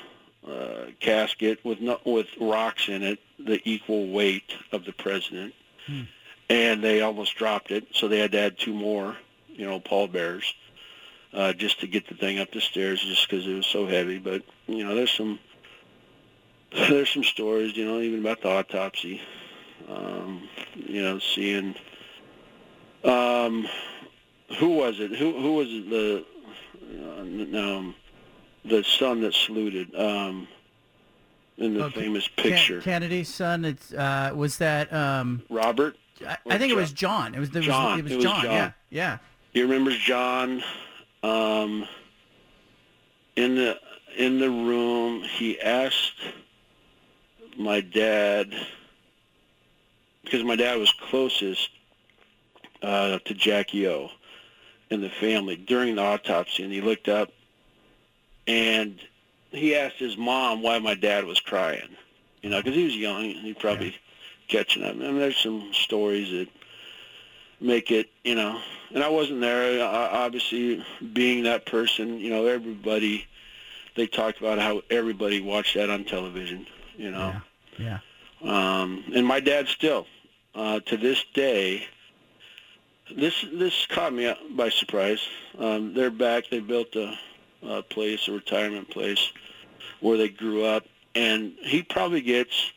uh, 0.47 0.85
casket 0.99 1.63
with 1.65 1.81
no, 1.81 1.99
with 2.05 2.27
rocks 2.39 2.89
in 2.89 3.03
it, 3.03 3.19
the 3.39 3.59
equal 3.69 4.07
weight 4.07 4.53
of 4.71 4.85
the 4.85 4.93
president, 4.93 5.53
and 6.49 6.83
they 6.83 7.01
almost 7.01 7.35
dropped 7.35 7.71
it, 7.71 7.87
so 7.93 8.07
they 8.07 8.19
had 8.19 8.31
to 8.31 8.39
add 8.39 8.57
two 8.57 8.73
more, 8.73 9.17
you 9.47 9.65
know, 9.65 9.79
pallbearers, 9.79 10.53
uh, 11.33 11.53
just 11.53 11.79
to 11.81 11.87
get 11.87 12.07
the 12.07 12.15
thing 12.15 12.39
up 12.39 12.51
the 12.51 12.61
stairs, 12.61 13.01
just 13.01 13.29
because 13.29 13.45
it 13.45 13.53
was 13.53 13.65
so 13.67 13.85
heavy. 13.87 14.17
But 14.17 14.43
you 14.67 14.83
know, 14.83 14.95
there's 14.95 15.11
some 15.11 15.39
there's 16.71 17.09
some 17.09 17.23
stories, 17.23 17.75
you 17.75 17.85
know, 17.85 17.99
even 17.99 18.19
about 18.19 18.41
the 18.41 18.49
autopsy. 18.49 19.21
Um, 19.89 20.47
you 20.75 21.01
know, 21.01 21.19
seeing 21.19 21.75
um, 23.03 23.67
who 24.57 24.69
was 24.69 24.99
it? 24.99 25.11
Who 25.15 25.39
who 25.39 25.53
was 25.55 25.67
it? 25.69 25.89
The 25.89 26.25
uh, 27.03 27.59
um, 27.59 27.95
the 28.65 28.83
son 28.83 29.21
that 29.21 29.33
saluted. 29.33 29.93
Um, 29.95 30.47
in 31.57 31.73
the 31.73 31.85
Okay. 31.85 32.01
famous 32.01 32.27
picture. 32.27 32.81
Kennedy's 32.81 33.33
son. 33.33 33.65
It's 33.65 33.91
uh, 33.93 34.31
was 34.35 34.57
that? 34.59 34.93
Um, 34.93 35.41
Robert. 35.49 35.97
I, 36.25 36.37
I 36.49 36.57
think 36.57 36.71
it 36.71 36.75
was 36.75 36.91
John. 36.91 37.35
It 37.35 37.39
was, 37.39 37.49
John. 37.49 37.99
It 37.99 38.03
was 38.03 38.11
It 38.11 38.15
was 38.15 38.25
John. 38.25 38.43
John. 38.43 38.51
Yeah, 38.51 38.71
yeah. 38.89 39.17
He 39.51 39.61
remembers 39.61 39.97
John. 39.97 40.63
Um, 41.23 41.87
in 43.35 43.55
the 43.55 43.77
in 44.17 44.39
the 44.39 44.49
room, 44.49 45.23
he 45.23 45.59
asked 45.59 46.21
my 47.57 47.81
dad 47.81 48.53
because 50.23 50.43
my 50.43 50.55
dad 50.55 50.77
was 50.79 50.91
closest 50.91 51.69
uh, 52.81 53.19
to 53.19 53.33
Jackie 53.33 53.87
O 53.87 54.09
in 54.89 55.01
the 55.01 55.09
family 55.09 55.55
during 55.55 55.95
the 55.95 56.01
autopsy, 56.01 56.63
and 56.63 56.71
he 56.71 56.81
looked 56.81 57.07
up 57.07 57.29
and 58.47 58.99
he 59.51 59.75
asked 59.75 59.97
his 59.97 60.17
mom 60.17 60.61
why 60.61 60.79
my 60.79 60.95
dad 60.95 61.25
was 61.25 61.39
crying. 61.39 61.95
You 62.41 62.49
know, 62.49 62.61
because 62.61 62.75
he 62.75 62.85
was 62.85 62.95
young, 62.95 63.23
and 63.23 63.45
he 63.45 63.53
probably 63.53 63.95
catching 64.47 64.83
up. 64.83 64.93
And 64.93 65.19
there's 65.19 65.37
some 65.37 65.71
stories 65.73 66.31
that 66.31 66.47
make 67.59 67.91
it, 67.91 68.09
you 68.23 68.35
know. 68.35 68.59
And 68.93 69.03
I 69.03 69.09
wasn't 69.09 69.41
there. 69.41 69.85
I, 69.85 70.25
obviously, 70.25 70.85
being 71.13 71.43
that 71.43 71.65
person, 71.65 72.19
you 72.19 72.29
know, 72.29 72.45
everybody. 72.45 73.25
They 73.95 74.07
talked 74.07 74.39
about 74.39 74.59
how 74.59 74.83
everybody 74.89 75.41
watched 75.41 75.75
that 75.75 75.89
on 75.89 76.03
television. 76.05 76.67
You 76.97 77.11
know. 77.11 77.41
Yeah. 77.77 77.99
Um, 78.41 79.03
and 79.15 79.25
my 79.25 79.39
dad 79.39 79.67
still, 79.67 80.05
uh, 80.53 80.79
to 80.81 80.97
this 80.97 81.23
day, 81.33 81.87
this 83.15 83.45
this 83.51 83.85
caught 83.87 84.13
me 84.13 84.31
by 84.51 84.69
surprise. 84.69 85.19
Um, 85.57 85.93
they're 85.93 86.11
back. 86.11 86.45
They 86.49 86.59
built 86.59 86.95
a, 86.95 87.17
a 87.63 87.81
place, 87.81 88.27
a 88.27 88.33
retirement 88.33 88.89
place, 88.89 89.31
where 89.99 90.17
they 90.17 90.29
grew 90.29 90.63
up, 90.63 90.85
and 91.15 91.53
he 91.61 91.81
probably 91.81 92.21
gets, 92.21 92.71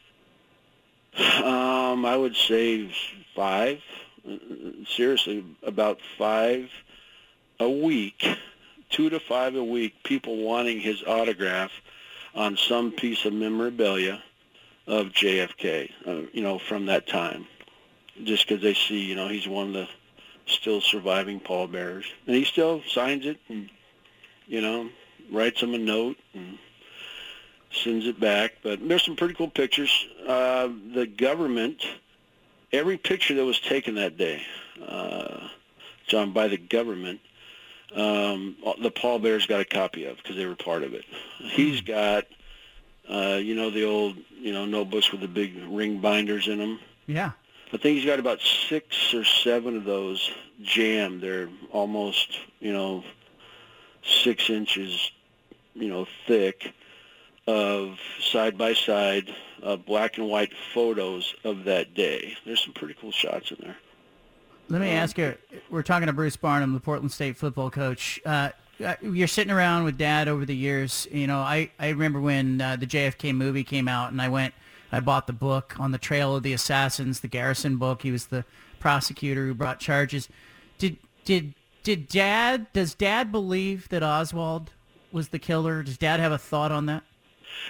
um, 1.19 2.05
I 2.05 2.17
would 2.17 2.37
say, 2.37 2.93
five. 3.35 3.81
Seriously, 4.87 5.45
about 5.63 5.99
five 6.19 6.69
a 7.59 7.69
week, 7.69 8.27
two 8.91 9.11
to 9.11 9.19
five 9.21 9.55
a 9.55 9.65
week. 9.65 9.95
People 10.05 10.37
wanting 10.37 10.81
his 10.81 11.03
autograph 11.03 11.71
on 12.35 12.57
some 12.57 12.93
piece 12.93 13.25
of 13.25 13.33
memorabilia 13.33 14.23
of 14.87 15.07
JFK, 15.09 15.91
uh, 16.07 16.23
you 16.33 16.43
know, 16.43 16.59
from 16.59 16.87
that 16.87 17.07
time, 17.07 17.47
just 18.25 18.47
because 18.47 18.63
they 18.63 18.75
see, 18.75 19.05
you 19.05 19.15
know, 19.15 19.29
he's 19.29 19.49
one 19.49 19.69
of 19.69 19.73
the 19.73 19.89
still 20.47 20.81
surviving 20.81 21.41
pallbearers, 21.41 22.07
and 22.27 22.37
he 22.37 22.45
still 22.45 22.83
signs 22.89 23.25
it 23.27 23.39
and, 23.49 23.71
you 24.47 24.61
know, 24.61 24.89
writes 25.31 25.61
them 25.61 25.75
a 25.75 25.79
note 25.79 26.17
and 26.35 26.59
sends 27.73 28.07
it 28.07 28.19
back. 28.21 28.55
But 28.63 28.87
there's 28.87 29.05
some 29.05 29.17
pretty 29.17 29.35
cool 29.35 29.49
pictures. 29.49 30.07
Uh, 30.27 30.69
the 30.95 31.07
government, 31.07 31.85
every 32.73 32.97
picture 32.97 33.35
that 33.35 33.45
was 33.45 33.61
taken 33.61 33.95
that 33.97 34.17
day, 34.17 34.43
uh, 34.87 35.49
John, 36.07 36.33
by 36.33 36.49
the 36.49 36.59
government, 36.59 37.21
um, 37.95 38.57
the 38.83 38.91
pallbearers 38.91 39.47
got 39.47 39.61
a 39.61 39.65
copy 39.65 40.05
of 40.05 40.17
because 40.17 40.37
they 40.37 40.47
were 40.47 40.57
part 40.57 40.83
of 40.83 40.95
it. 40.95 41.05
He's 41.39 41.81
got 41.81 42.27
uh, 43.09 43.41
you 43.43 43.55
know 43.55 43.71
the 43.71 43.85
old, 43.85 44.17
you 44.39 44.53
know, 44.53 44.65
notebooks 44.65 45.11
with 45.11 45.21
the 45.21 45.29
big 45.29 45.61
ring 45.69 46.01
binders 46.01 46.49
in 46.49 46.59
them. 46.59 46.79
Yeah. 47.07 47.33
I 47.73 47.77
think 47.77 47.97
he's 47.97 48.05
got 48.07 48.19
about 48.19 48.41
six 48.41 49.15
or 49.15 49.25
seven 49.25 49.77
of 49.77 49.85
those 49.85 50.31
jammed. 50.61 51.21
They're 51.21 51.49
almost, 51.71 52.39
you 52.59 52.73
know, 52.73 53.05
six 54.03 54.51
inches, 54.51 55.13
you 55.75 55.89
know, 55.89 56.07
thick 56.27 56.75
of 57.51 57.99
side 58.21 58.57
by 58.57 58.73
side 58.73 59.35
uh, 59.63 59.77
black 59.77 60.19
and 60.19 60.29
white 60.29 60.53
photos 60.73 61.35
of 61.45 61.65
that 61.65 61.95
day. 61.95 62.37
There's 62.47 62.63
some 62.63 62.73
pretty 62.73 62.95
cool 63.01 63.11
shots 63.11 63.51
in 63.51 63.59
there. 63.61 63.77
Let 64.69 64.81
me 64.81 64.91
ask 64.91 65.19
you. 65.19 65.35
We're 65.69 65.83
talking 65.83 66.07
to 66.07 66.13
Bruce 66.13 66.37
Barnum, 66.37 66.73
the 66.75 66.81
Portland 66.81 67.11
State 67.11 67.37
football 67.37 67.71
coach. 67.71 68.21
Uh, 68.25 68.51
uh, 68.85 68.95
you're 69.03 69.27
sitting 69.27 69.53
around 69.53 69.85
with 69.85 69.99
Dad 69.99 70.29
over 70.29 70.47
the 70.47 70.55
years. 70.55 71.09
You 71.11 71.27
know, 71.27 71.39
I 71.39 71.71
I 71.79 71.89
remember 71.89 72.21
when 72.21 72.61
uh, 72.61 72.77
the 72.77 72.87
JFK 72.87 73.35
movie 73.35 73.65
came 73.65 73.89
out, 73.89 74.13
and 74.13 74.23
I 74.23 74.29
went. 74.29 74.55
I 74.93 75.01
bought 75.01 75.27
the 75.27 75.33
book 75.33 75.75
on 75.79 75.93
the 75.93 75.99
trail 75.99 76.35
of 76.37 76.43
the 76.43 76.53
assassins, 76.53 77.21
the 77.21 77.29
Garrison 77.29 77.77
book. 77.77 78.03
He 78.03 78.11
was 78.11 78.27
the 78.27 78.45
prosecutor 78.79 79.47
who 79.47 79.55
brought 79.55 79.81
charges. 79.81 80.29
Did 80.79 80.99
did 81.25 81.55
did 81.83 82.09
Dad? 82.09 82.73
Does 82.73 82.95
Dad 82.95 83.33
believe 83.33 83.89
that 83.89 84.05
Oswald 84.05 84.71
was 85.11 85.29
the 85.29 85.39
killer? 85.41 85.83
Does 85.83 85.99
Dad 85.99 86.21
have 86.21 86.33
a 86.33 86.39
thought 86.39 86.71
on 86.71 86.87
that? 86.87 87.03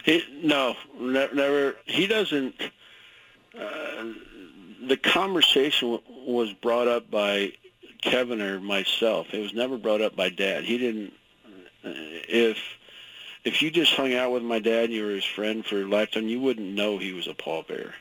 He, 0.04 0.22
no, 0.42 0.76
ne- 0.98 1.28
never. 1.34 1.76
He 1.84 2.06
doesn't. 2.06 2.54
Uh, 3.58 4.04
the 4.86 4.96
conversation 4.96 5.90
w- 5.92 6.02
was 6.32 6.52
brought 6.52 6.88
up 6.88 7.10
by 7.10 7.52
Kevin 8.02 8.40
or 8.40 8.60
myself. 8.60 9.28
It 9.34 9.40
was 9.40 9.52
never 9.52 9.76
brought 9.76 10.00
up 10.00 10.16
by 10.16 10.30
Dad. 10.30 10.64
He 10.64 10.78
didn't. 10.78 11.12
uh, 11.84 11.90
If 12.28 12.58
if 13.44 13.62
you 13.62 13.70
just 13.70 13.94
hung 13.94 14.14
out 14.14 14.32
with 14.32 14.42
my 14.42 14.58
dad 14.58 14.84
and 14.84 14.92
you 14.92 15.04
were 15.04 15.12
his 15.12 15.24
friend 15.24 15.64
for 15.64 15.76
a 15.80 15.84
lifetime, 15.86 16.28
you 16.28 16.40
wouldn't 16.40 16.68
know 16.74 16.98
he 16.98 17.12
was 17.12 17.26
a 17.26 17.32
pallbearer. 17.34 17.92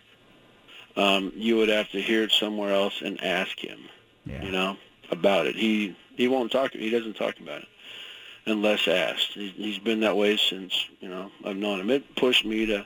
Um, 0.97 1.31
you 1.35 1.55
would 1.57 1.69
have 1.69 1.89
to 1.91 2.01
hear 2.01 2.23
it 2.23 2.31
somewhere 2.31 2.73
else 2.73 3.01
and 3.01 3.21
ask 3.23 3.57
him 3.59 3.79
Yeah. 4.25 4.43
you 4.43 4.51
know, 4.51 4.77
about 5.11 5.47
it. 5.47 5.55
He 5.55 5.95
he 6.17 6.27
won't 6.27 6.51
talk. 6.51 6.73
He 6.73 6.89
doesn't 6.89 7.15
talk 7.15 7.39
about 7.39 7.61
it 7.61 7.67
unless 8.49 8.87
asked. 8.87 9.33
He's, 9.33 9.79
been 9.79 9.99
that 10.01 10.15
way 10.17 10.37
since 10.37 10.73
you 10.99 11.09
know 11.09 11.31
I've 11.45 11.55
known 11.57 11.79
him. 11.79 11.89
It 11.89 12.15
pushed 12.15 12.45
me 12.45 12.65
to 12.67 12.85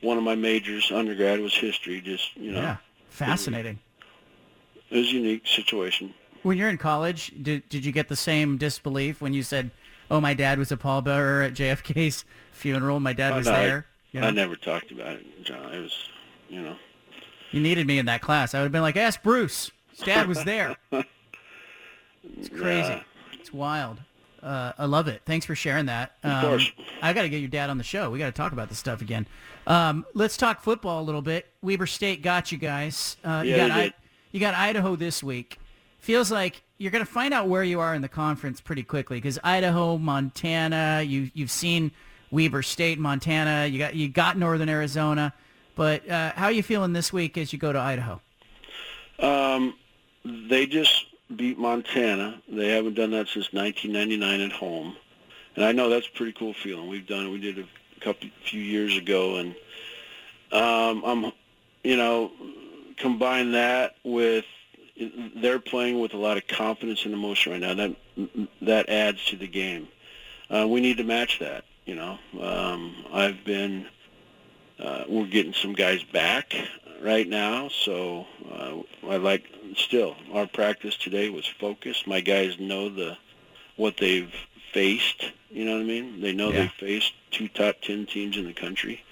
one 0.00 0.18
of 0.18 0.24
my 0.24 0.34
majors. 0.34 0.90
Undergrad 0.92 1.40
was 1.40 1.54
history. 1.54 2.00
Just 2.00 2.36
you 2.36 2.52
know, 2.52 2.60
Yeah. 2.60 2.76
Fascinating. 3.08 3.78
it 4.90 4.96
was 4.98 5.08
a 5.08 5.12
unique 5.12 5.46
situation. 5.46 6.12
When 6.42 6.58
you're 6.58 6.68
in 6.68 6.78
college, 6.78 7.32
did 7.42 7.68
did 7.68 7.84
you 7.84 7.92
get 7.92 8.08
the 8.08 8.16
same 8.16 8.58
disbelief 8.58 9.20
when 9.20 9.32
you 9.32 9.42
said, 9.42 9.70
"Oh, 10.10 10.20
my 10.20 10.34
dad 10.34 10.58
was 10.58 10.72
a 10.72 10.76
pallbearer 10.76 11.46
at 11.46 11.54
JFK's 11.54 12.24
funeral. 12.52 13.00
My 13.00 13.12
dad 13.12 13.34
was 13.34 13.46
I- 13.46 13.64
there." 13.64 13.86
You, 14.12 14.20
know? 14.20 14.28
I 14.28 14.30
never 14.30 14.54
talked 14.54 14.92
about 14.92 15.14
it, 15.14 15.44
John. 15.44 15.72
It 15.74 15.80
was, 15.80 16.08
you 16.48 16.60
know, 16.62 16.76
you 17.50 17.60
needed 17.60 17.84
me 17.86 17.98
in 17.98 18.06
that 18.06 18.20
class. 18.20 18.54
I 18.54 18.58
would 18.58 18.66
have 18.66 18.72
been 18.72 18.82
like, 18.82 18.96
"Ask 18.96 19.22
Bruce. 19.22 19.70
His 19.90 20.00
dad 20.00 20.26
was 20.28 20.42
there." 20.44 20.76
It's 22.38 22.48
crazy. 22.48 23.02
It's 23.34 23.52
wild. 23.52 24.00
Uh, 24.44 24.72
I 24.76 24.84
love 24.84 25.08
it. 25.08 25.22
Thanks 25.24 25.46
for 25.46 25.54
sharing 25.54 25.86
that. 25.86 26.12
Um, 26.22 26.40
course. 26.42 26.72
I 27.00 27.12
got 27.14 27.22
to 27.22 27.28
get 27.30 27.38
your 27.38 27.48
dad 27.48 27.70
on 27.70 27.78
the 27.78 27.84
show. 27.84 28.10
We 28.10 28.18
got 28.18 28.26
to 28.26 28.32
talk 28.32 28.52
about 28.52 28.68
this 28.68 28.78
stuff 28.78 29.00
again. 29.00 29.26
Um, 29.66 30.04
let's 30.12 30.36
talk 30.36 30.62
football 30.62 31.00
a 31.00 31.04
little 31.04 31.22
bit. 31.22 31.46
Weber 31.62 31.86
State 31.86 32.22
got 32.22 32.52
you 32.52 32.58
guys. 32.58 33.16
Uh, 33.24 33.42
you 33.44 33.52
Yeah, 33.52 33.68
got 33.68 33.78
I, 33.78 33.92
you 34.32 34.40
got 34.40 34.54
Idaho 34.54 34.96
this 34.96 35.22
week. 35.22 35.58
Feels 35.98 36.30
like 36.30 36.62
you're 36.76 36.90
going 36.92 37.04
to 37.04 37.10
find 37.10 37.32
out 37.32 37.48
where 37.48 37.64
you 37.64 37.80
are 37.80 37.94
in 37.94 38.02
the 38.02 38.08
conference 38.08 38.60
pretty 38.60 38.82
quickly 38.82 39.16
because 39.16 39.38
Idaho, 39.42 39.96
Montana. 39.96 41.02
You 41.02 41.30
you've 41.32 41.50
seen 41.50 41.90
Weber 42.30 42.62
State, 42.62 42.98
Montana. 42.98 43.66
You 43.66 43.78
got 43.78 43.94
you 43.94 44.08
got 44.08 44.36
Northern 44.36 44.68
Arizona. 44.68 45.32
But 45.76 46.08
uh, 46.08 46.32
how 46.36 46.44
are 46.46 46.52
you 46.52 46.62
feeling 46.62 46.92
this 46.92 47.12
week 47.12 47.38
as 47.38 47.52
you 47.52 47.58
go 47.58 47.72
to 47.72 47.78
Idaho? 47.78 48.20
Um, 49.18 49.74
they 50.24 50.66
just 50.66 51.06
beat 51.34 51.58
Montana. 51.58 52.40
They 52.48 52.68
haven't 52.68 52.94
done 52.94 53.10
that 53.12 53.28
since 53.28 53.52
1999 53.52 54.40
at 54.40 54.52
home, 54.52 54.96
and 55.56 55.64
I 55.64 55.72
know 55.72 55.88
that's 55.88 56.06
a 56.06 56.12
pretty 56.12 56.32
cool 56.32 56.54
feeling. 56.54 56.88
We've 56.88 57.06
done 57.06 57.26
it. 57.26 57.30
We 57.30 57.38
did 57.38 57.58
a 57.58 57.66
couple 58.00 58.28
few 58.44 58.62
years 58.62 58.96
ago, 58.96 59.36
and 59.36 59.54
um, 60.52 61.02
I'm, 61.04 61.32
you 61.82 61.96
know, 61.96 62.30
combine 62.96 63.52
that 63.52 63.96
with 64.04 64.44
they're 65.36 65.58
playing 65.58 66.00
with 66.00 66.14
a 66.14 66.16
lot 66.16 66.36
of 66.36 66.46
confidence 66.46 67.04
and 67.04 67.14
emotion 67.14 67.52
right 67.52 67.60
now. 67.60 67.74
That 67.74 67.96
that 68.62 68.88
adds 68.88 69.24
to 69.26 69.36
the 69.36 69.48
game. 69.48 69.88
Uh, 70.50 70.66
we 70.68 70.80
need 70.80 70.98
to 70.98 71.04
match 71.04 71.38
that. 71.40 71.64
You 71.86 71.96
know, 71.96 72.18
um, 72.40 72.94
I've 73.12 73.44
been. 73.44 73.86
Uh, 74.78 75.04
we're 75.08 75.26
getting 75.26 75.52
some 75.52 75.72
guys 75.72 76.02
back 76.02 76.52
right 77.00 77.28
now, 77.28 77.68
so 77.68 78.26
uh, 78.50 78.74
I 79.08 79.16
like 79.18 79.44
still 79.78 80.16
our 80.32 80.46
practice 80.46 80.96
today 80.96 81.28
was 81.30 81.46
focused. 81.46 82.06
My 82.06 82.20
guys 82.20 82.58
know 82.58 82.88
the 82.88 83.16
what 83.76 83.96
they've 83.96 84.32
faced. 84.72 85.32
You 85.50 85.64
know 85.64 85.72
what 85.74 85.80
I 85.82 85.84
mean? 85.84 86.20
They 86.20 86.32
know 86.32 86.50
Yeah. 86.50 86.62
they 86.62 86.68
faced 86.68 87.12
two 87.30 87.48
top 87.48 87.76
ten 87.82 88.06
teams 88.06 88.36
in 88.36 88.44
the 88.46 88.52
country. 88.52 89.02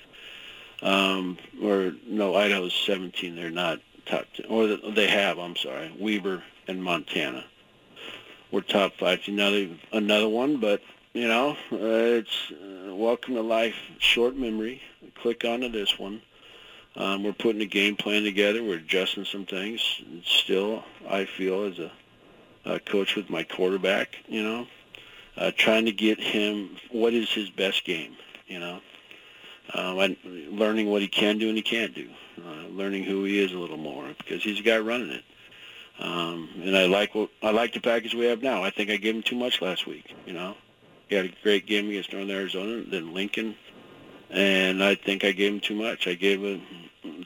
Um, 0.83 1.39
or 1.63 1.93
no, 2.07 2.35
Idaho's 2.35 2.75
17. 2.75 3.37
They're 3.37 3.51
not 3.51 3.81
top 4.05 4.27
10, 4.35 4.47
or 4.47 4.67
they 4.67 5.07
have. 5.07 5.39
I'm 5.39 5.55
sorry, 5.55 5.93
Weber 5.97 6.43
and 6.67 6.83
Montana. 6.83 7.45
We're 8.51 8.63
top 8.63 8.95
five. 8.99 9.21
Now 9.29 9.51
they 9.51 9.71
another 9.93 10.29
one, 10.29 10.57
but 10.59 10.83
you 11.15 11.29
know, 11.29 11.51
uh, 11.73 11.77
it's 12.19 12.51
uh, 12.53 12.95
welcome 12.95 13.35
to 13.35 13.43
life. 13.43 13.77
Short 13.99 14.37
memory. 14.37 14.83
Click 15.15 15.45
onto 15.45 15.69
this 15.69 15.99
one. 15.99 16.21
Um, 16.97 17.23
we're 17.23 17.33
putting 17.33 17.63
a 17.63 17.67
game 17.67 17.97
plan 17.97 18.23
together. 18.23 18.63
We're 18.63 18.77
adjusting 18.77 19.25
some 19.25 19.47
things. 19.47 20.03
And 20.05 20.23
still, 20.25 20.85
I 21.09 21.25
feel 21.25 21.65
as 21.65 21.79
a, 21.79 21.91
a 22.65 22.81
coach 22.81 23.17
with 23.17 23.31
my 23.31 23.43
quarterback, 23.43 24.17
you 24.27 24.43
know, 24.43 24.67
uh, 25.37 25.53
trying 25.57 25.87
to 25.87 25.93
get 25.93 26.21
him 26.21 26.77
what 26.91 27.15
is 27.15 27.31
his 27.31 27.51
best 27.51 27.85
game, 27.85 28.17
you 28.47 28.61
know. 28.61 28.81
Um, 29.75 29.99
I, 29.99 30.17
learning 30.51 30.91
what 30.91 31.03
he 31.03 31.09
can 31.09 31.39
do 31.39 31.49
and 31.49 31.57
he 31.57 31.63
can't 31.63 31.95
do, 31.95 32.09
uh, 32.45 32.67
learning 32.69 33.05
who 33.05 33.25
he 33.25 33.39
is 33.39 33.53
a 33.53 33.59
little 33.59 33.79
more 33.79 34.07
because 34.19 34.43
he's 34.43 34.59
the 34.59 34.63
guy 34.63 34.79
running 34.79 35.11
it. 35.11 35.25
Um, 35.99 36.51
and 36.63 36.77
I 36.77 36.87
like 36.87 37.15
what 37.15 37.31
I 37.43 37.51
like 37.51 37.73
the 37.73 37.81
package 37.81 38.15
we 38.15 38.27
have 38.27 38.43
now. 38.43 38.63
I 38.63 38.71
think 38.71 38.91
I 38.91 38.97
gave 38.97 39.15
him 39.15 39.23
too 39.23 39.37
much 39.37 39.63
last 39.63 39.87
week. 39.87 40.15
You 40.27 40.33
know, 40.33 40.57
he 41.09 41.15
had 41.15 41.27
a 41.27 41.33
great 41.43 41.67
game 41.67 41.89
against 41.89 42.13
Northern 42.13 42.31
Arizona, 42.37 42.83
then 42.83 43.15
Lincoln, 43.15 43.55
and 44.33 44.83
I 44.83 44.95
think 44.95 45.25
I 45.25 45.33
gave 45.33 45.53
him 45.53 45.61
too 45.61 45.75
much. 45.75 46.07
I 46.07 46.15
gave 46.15 46.43
him 46.43 46.63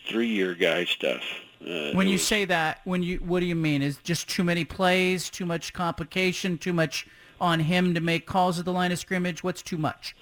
three-year 0.08 0.54
guy 0.54 0.84
stuff. 0.84 1.22
Uh, 1.62 1.92
when 1.92 2.06
you 2.06 2.14
was, 2.14 2.26
say 2.26 2.44
that, 2.44 2.80
when 2.84 3.02
you 3.02 3.18
what 3.18 3.40
do 3.40 3.46
you 3.46 3.54
mean? 3.54 3.82
Is 3.82 3.96
just 3.98 4.28
too 4.28 4.44
many 4.44 4.64
plays, 4.64 5.30
too 5.30 5.46
much 5.46 5.72
complication, 5.72 6.58
too 6.58 6.72
much 6.72 7.06
on 7.40 7.60
him 7.60 7.94
to 7.94 8.00
make 8.00 8.26
calls 8.26 8.58
at 8.58 8.64
the 8.64 8.72
line 8.72 8.92
of 8.92 8.98
scrimmage? 8.98 9.42
What's 9.42 9.62
too 9.62 9.78
much? 9.78 10.14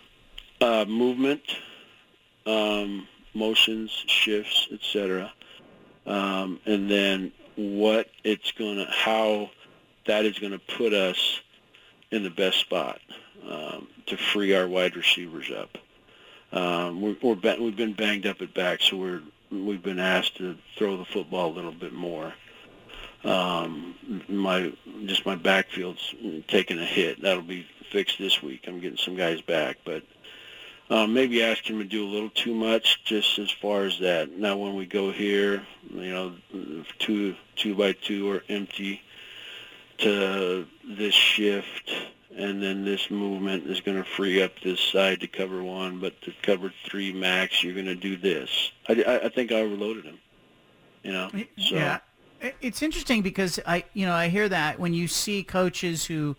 Uh, 0.60 0.84
movement, 0.86 1.42
um, 2.46 3.08
motions, 3.34 3.90
shifts, 4.06 4.68
etc. 4.72 5.32
Um, 6.06 6.60
and 6.66 6.90
then 6.90 7.32
what 7.56 8.08
it's 8.22 8.52
going 8.52 8.76
to, 8.76 8.86
how 8.90 9.50
that 10.06 10.24
is 10.24 10.38
going 10.38 10.52
to 10.52 10.58
put 10.58 10.92
us 10.92 11.40
in 12.10 12.22
the 12.22 12.30
best 12.30 12.58
spot 12.58 13.00
um, 13.48 13.88
to 14.06 14.16
free 14.16 14.54
our 14.54 14.68
wide 14.68 14.96
receivers 14.96 15.50
up. 15.50 15.78
Um, 16.54 17.00
we're, 17.00 17.16
we're 17.20 17.56
we've 17.60 17.76
been 17.76 17.94
banged 17.94 18.26
up 18.26 18.40
at 18.40 18.54
back, 18.54 18.80
so 18.80 18.96
we're 18.96 19.22
we've 19.50 19.82
been 19.82 19.98
asked 19.98 20.36
to 20.36 20.56
throw 20.76 20.96
the 20.96 21.04
football 21.04 21.50
a 21.50 21.54
little 21.54 21.72
bit 21.72 21.92
more. 21.92 22.32
Um, 23.24 23.96
my 24.28 24.72
just 25.04 25.26
my 25.26 25.34
backfield's 25.34 26.14
taking 26.46 26.78
a 26.78 26.84
hit. 26.84 27.22
That'll 27.22 27.42
be 27.42 27.66
fixed 27.90 28.18
this 28.18 28.40
week. 28.40 28.66
I'm 28.68 28.78
getting 28.78 28.98
some 28.98 29.16
guys 29.16 29.40
back, 29.40 29.78
but 29.84 30.04
um, 30.90 31.12
maybe 31.12 31.42
ask 31.42 31.68
him 31.68 31.78
to 31.78 31.84
do 31.84 32.06
a 32.06 32.10
little 32.10 32.30
too 32.30 32.54
much 32.54 33.02
just 33.04 33.38
as 33.40 33.50
far 33.50 33.84
as 33.84 33.98
that. 33.98 34.30
Now, 34.30 34.56
when 34.56 34.74
we 34.76 34.86
go 34.86 35.10
here, 35.10 35.66
you 35.92 36.12
know, 36.12 36.34
two 37.00 37.34
two 37.56 37.74
by 37.74 37.92
two 37.92 38.30
or 38.30 38.44
empty 38.48 39.02
to 39.98 40.66
this 40.86 41.14
shift, 41.14 41.90
and 42.36 42.62
then 42.62 42.84
this 42.84 43.10
movement 43.10 43.66
is 43.66 43.80
going 43.80 43.96
to 43.96 44.04
free 44.04 44.42
up 44.42 44.52
this 44.60 44.80
side 44.80 45.20
to 45.20 45.26
cover 45.26 45.62
one, 45.62 46.00
but 46.00 46.20
to 46.22 46.32
cover 46.42 46.72
three 46.84 47.12
max, 47.12 47.62
you're 47.62 47.74
going 47.74 47.86
to 47.86 47.94
do 47.94 48.16
this. 48.16 48.72
I, 48.88 49.20
I 49.24 49.28
think 49.28 49.52
I 49.52 49.56
overloaded 49.56 50.04
him. 50.04 50.18
You 51.02 51.12
know. 51.12 51.30
So. 51.58 51.74
Yeah, 51.74 51.98
it's 52.60 52.82
interesting 52.82 53.22
because 53.22 53.60
I, 53.66 53.84
you 53.92 54.06
know, 54.06 54.14
I 54.14 54.28
hear 54.28 54.48
that 54.48 54.78
when 54.80 54.94
you 54.94 55.06
see 55.06 55.42
coaches 55.42 56.04
who 56.04 56.36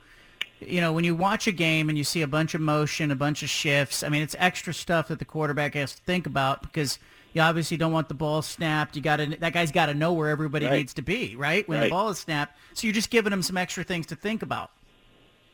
you 0.60 0.82
know, 0.82 0.94
when 0.94 1.04
you 1.04 1.16
watch 1.16 1.48
a 1.48 1.52
game 1.52 1.90
and 1.90 1.98
you 1.98 2.04
see 2.04 2.22
a 2.22 2.28
bunch 2.28 2.54
of 2.54 2.62
motion, 2.62 3.12
a 3.12 3.16
bunch 3.16 3.44
of 3.44 3.50
shifts, 3.50 4.04
I 4.04 4.10
mean, 4.10 4.22
it's 4.22 4.36
extra 4.40 4.74
stuff 4.74 5.10
that 5.10 5.20
the 5.20 5.26
quarterback 5.26 5.76
has 5.76 5.96
to 5.96 6.02
think 6.04 6.26
about 6.26 6.62
because 6.62 6.98
you 7.34 7.42
obviously 7.42 7.78
don't 7.78 7.92
want 7.92 8.08
the 8.08 8.16
ball 8.16 8.42
snapped. 8.42 8.96
You 8.96 9.02
got 9.02 9.18
to 9.18 9.26
that 9.40 9.54
guy's 9.54 9.72
got 9.72 9.88
to 9.88 9.94
know 9.94 10.14
where 10.14 10.30
everybody 10.30 10.66
right. 10.66 10.78
needs 10.78 10.94
to 10.96 11.02
be, 11.02 11.36
right? 11.36 11.68
When 11.68 11.80
right. 11.80 11.86
the 11.86 11.90
ball 11.90 12.10
is 12.10 12.20
snapped. 12.20 12.58
So 12.74 12.88
you're 12.88 12.94
just 12.94 13.10
giving 13.10 13.34
him 13.34 13.42
some 13.42 13.58
extra 13.58 13.84
things 13.84 14.08
to 14.08 14.16
think 14.16 14.42
about. 14.42 14.72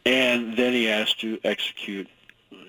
And 0.05 0.57
then 0.57 0.73
he 0.73 0.85
has 0.85 1.13
to 1.15 1.39
execute, 1.43 2.07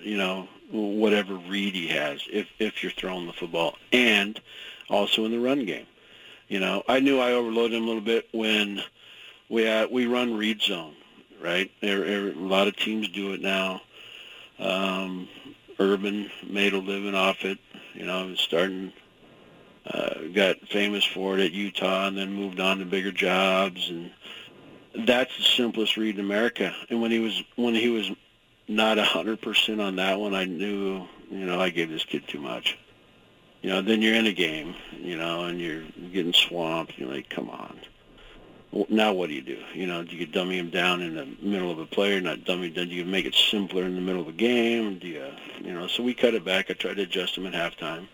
you 0.01 0.17
know, 0.17 0.47
whatever 0.71 1.35
read 1.35 1.75
he 1.75 1.87
has 1.87 2.21
if 2.31 2.47
if 2.59 2.81
you're 2.81 2.91
throwing 2.91 3.27
the 3.27 3.33
football, 3.33 3.75
and 3.91 4.39
also 4.89 5.25
in 5.25 5.31
the 5.31 5.39
run 5.39 5.65
game. 5.65 5.85
You 6.47 6.59
know, 6.59 6.83
I 6.87 6.99
knew 6.99 7.19
I 7.19 7.31
overloaded 7.31 7.77
him 7.77 7.83
a 7.83 7.87
little 7.87 8.01
bit 8.01 8.27
when 8.31 8.83
we 9.49 9.67
uh, 9.67 9.87
we 9.87 10.05
run 10.05 10.35
read 10.37 10.61
zone 10.61 10.95
right? 11.43 11.69
There, 11.81 11.99
there, 11.99 12.29
a 12.29 12.33
lot 12.33 12.67
of 12.67 12.75
teams 12.77 13.09
do 13.09 13.33
it 13.33 13.41
now. 13.41 13.81
Um, 14.57 15.27
Urban 15.77 16.31
made 16.47 16.73
a 16.73 16.77
living 16.77 17.15
off 17.15 17.43
it. 17.43 17.59
You 17.93 18.05
know, 18.05 18.33
starting 18.35 18.93
uh, 19.85 20.21
got 20.33 20.67
famous 20.69 21.03
for 21.03 21.37
it 21.37 21.43
at 21.43 21.51
Utah, 21.51 22.07
and 22.07 22.17
then 22.17 22.33
moved 22.33 22.59
on 22.59 22.79
to 22.79 22.85
bigger 22.85 23.11
jobs, 23.11 23.89
and 23.89 24.11
that's 24.95 25.35
the 25.37 25.43
simplest 25.43 25.97
read 25.97 26.15
in 26.15 26.25
America. 26.25 26.73
And 26.89 27.01
when 27.01 27.11
he 27.11 27.19
was 27.19 27.41
when 27.55 27.75
he 27.75 27.89
was 27.89 28.11
not 28.67 28.97
a 28.97 29.03
hundred 29.03 29.41
percent 29.41 29.81
on 29.81 29.95
that 29.97 30.19
one, 30.19 30.33
I 30.33 30.45
knew 30.45 31.07
you 31.29 31.45
know 31.45 31.59
I 31.59 31.69
gave 31.69 31.89
this 31.89 32.05
kid 32.05 32.27
too 32.27 32.39
much. 32.39 32.77
You 33.61 33.69
know, 33.69 33.81
then 33.81 34.01
you're 34.01 34.15
in 34.15 34.25
a 34.25 34.33
game, 34.33 34.75
you 34.91 35.15
know, 35.17 35.45
and 35.45 35.59
you're 35.59 35.83
getting 36.11 36.33
swamped. 36.33 36.97
You're 36.97 37.09
like, 37.09 37.29
come 37.29 37.49
on 37.49 37.79
now 38.89 39.13
what 39.13 39.29
do 39.29 39.35
you 39.35 39.41
do? 39.41 39.61
You 39.73 39.85
know, 39.85 40.03
do 40.03 40.15
you 40.15 40.25
dummy 40.25 40.57
him 40.57 40.69
down 40.69 41.01
in 41.01 41.15
the 41.15 41.27
middle 41.41 41.71
of 41.71 41.79
a 41.79 41.85
play 41.85 42.15
or 42.15 42.21
not 42.21 42.43
dummy? 42.43 42.69
Do 42.69 42.83
you 42.83 43.05
make 43.05 43.25
it 43.25 43.35
simpler 43.35 43.83
in 43.83 43.95
the 43.95 44.01
middle 44.01 44.21
of 44.21 44.27
a 44.27 44.33
game? 44.33 44.97
Do 44.97 45.07
you, 45.07 45.25
you 45.63 45.73
know, 45.73 45.87
so 45.87 46.03
we 46.03 46.13
cut 46.13 46.33
it 46.33 46.43
back. 46.43 46.69
I 46.69 46.73
tried 46.73 46.95
to 46.95 47.03
adjust 47.03 47.37
him 47.37 47.45
at 47.45 47.53
halftime. 47.53 48.07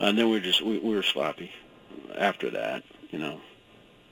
And 0.00 0.18
then 0.18 0.30
we 0.30 0.38
are 0.38 0.40
just, 0.40 0.62
we, 0.62 0.78
we 0.78 0.94
were 0.94 1.02
sloppy 1.02 1.52
after 2.16 2.50
that, 2.50 2.82
you 3.10 3.18
know. 3.18 3.40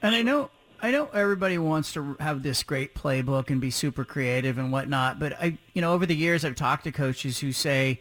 And 0.03 0.15
I 0.15 0.23
know, 0.23 0.51
I 0.83 0.91
know 0.91 1.09
everybody 1.13 1.59
wants 1.59 1.93
to 1.93 2.17
have 2.21 2.43
this 2.43 2.63
great 2.63 2.95
playbook 2.95 3.51
and 3.51 3.61
be 3.61 3.71
super 3.71 4.05
creative 4.05 4.59
and 4.59 4.73
whatnot, 4.73 5.19
but 5.19 5.35
I, 5.35 5.59
you 5.75 5.83
know, 5.83 5.93
over 5.93 6.07
the 6.07 6.17
years 6.17 6.45
I've 6.45 6.57
talked 6.57 6.85
to 6.85 6.93
coaches 6.93 7.39
who 7.39 7.53
say, 7.53 8.01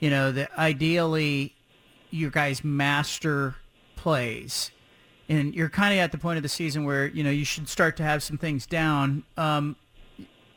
you 0.00 0.10
know, 0.10 0.32
that 0.32 0.50
ideally 0.58 1.54
you 2.10 2.30
guys 2.30 2.64
master 2.64 3.56
plays 3.94 4.70
and 5.28 5.54
you're 5.54 5.68
kind 5.68 5.94
of 5.94 6.00
at 6.00 6.12
the 6.12 6.18
point 6.18 6.36
of 6.36 6.42
the 6.42 6.48
season 6.48 6.84
where 6.84 7.06
you 7.06 7.24
know 7.24 7.30
you 7.30 7.44
should 7.44 7.68
start 7.68 7.96
to 7.96 8.02
have 8.02 8.22
some 8.22 8.38
things 8.38 8.66
down. 8.66 9.24
Um, 9.36 9.76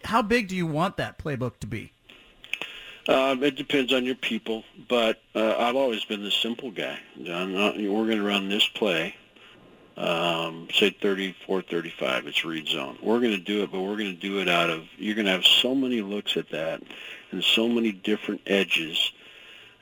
how 0.04 0.22
big 0.22 0.48
do 0.48 0.56
you 0.56 0.68
want 0.68 0.98
that 0.98 1.18
playbook 1.18 1.60
to 1.60 1.68
be? 1.68 1.92
Um, 3.08 3.44
it 3.44 3.56
depends 3.56 3.92
on 3.92 4.06
your 4.06 4.16
people, 4.16 4.64
but 4.88 5.22
uh, 5.34 5.56
I've 5.58 5.76
always 5.76 6.06
been 6.06 6.24
the 6.24 6.32
simple 6.32 6.70
guy. 6.70 7.00
John, 7.24 7.54
we're 7.54 8.06
going 8.06 8.18
to 8.18 8.24
run 8.24 8.50
this 8.50 8.68
play, 8.68 9.16
um, 10.00 10.70
say 10.74 10.92
34, 10.92 11.62
35. 11.64 12.28
It's 12.28 12.46
read 12.46 12.68
zone. 12.70 12.98
We're 13.02 13.20
going 13.20 13.34
to 13.34 13.38
do 13.38 13.64
it, 13.64 13.72
but 13.72 13.82
we're 13.82 13.98
going 13.98 14.16
to 14.16 14.22
do 14.22 14.40
it 14.40 14.48
out 14.48 14.70
of. 14.70 14.86
You're 14.98 15.16
going 15.16 15.26
to 15.26 15.34
have 15.34 15.46
so 15.46 15.76
many 15.76 16.02
looks 16.02 16.38
at 16.38 16.50
that, 16.52 16.82
and 17.32 17.44
so 17.44 17.68
many 17.68 17.92
different 17.92 18.42
edges, 18.48 19.12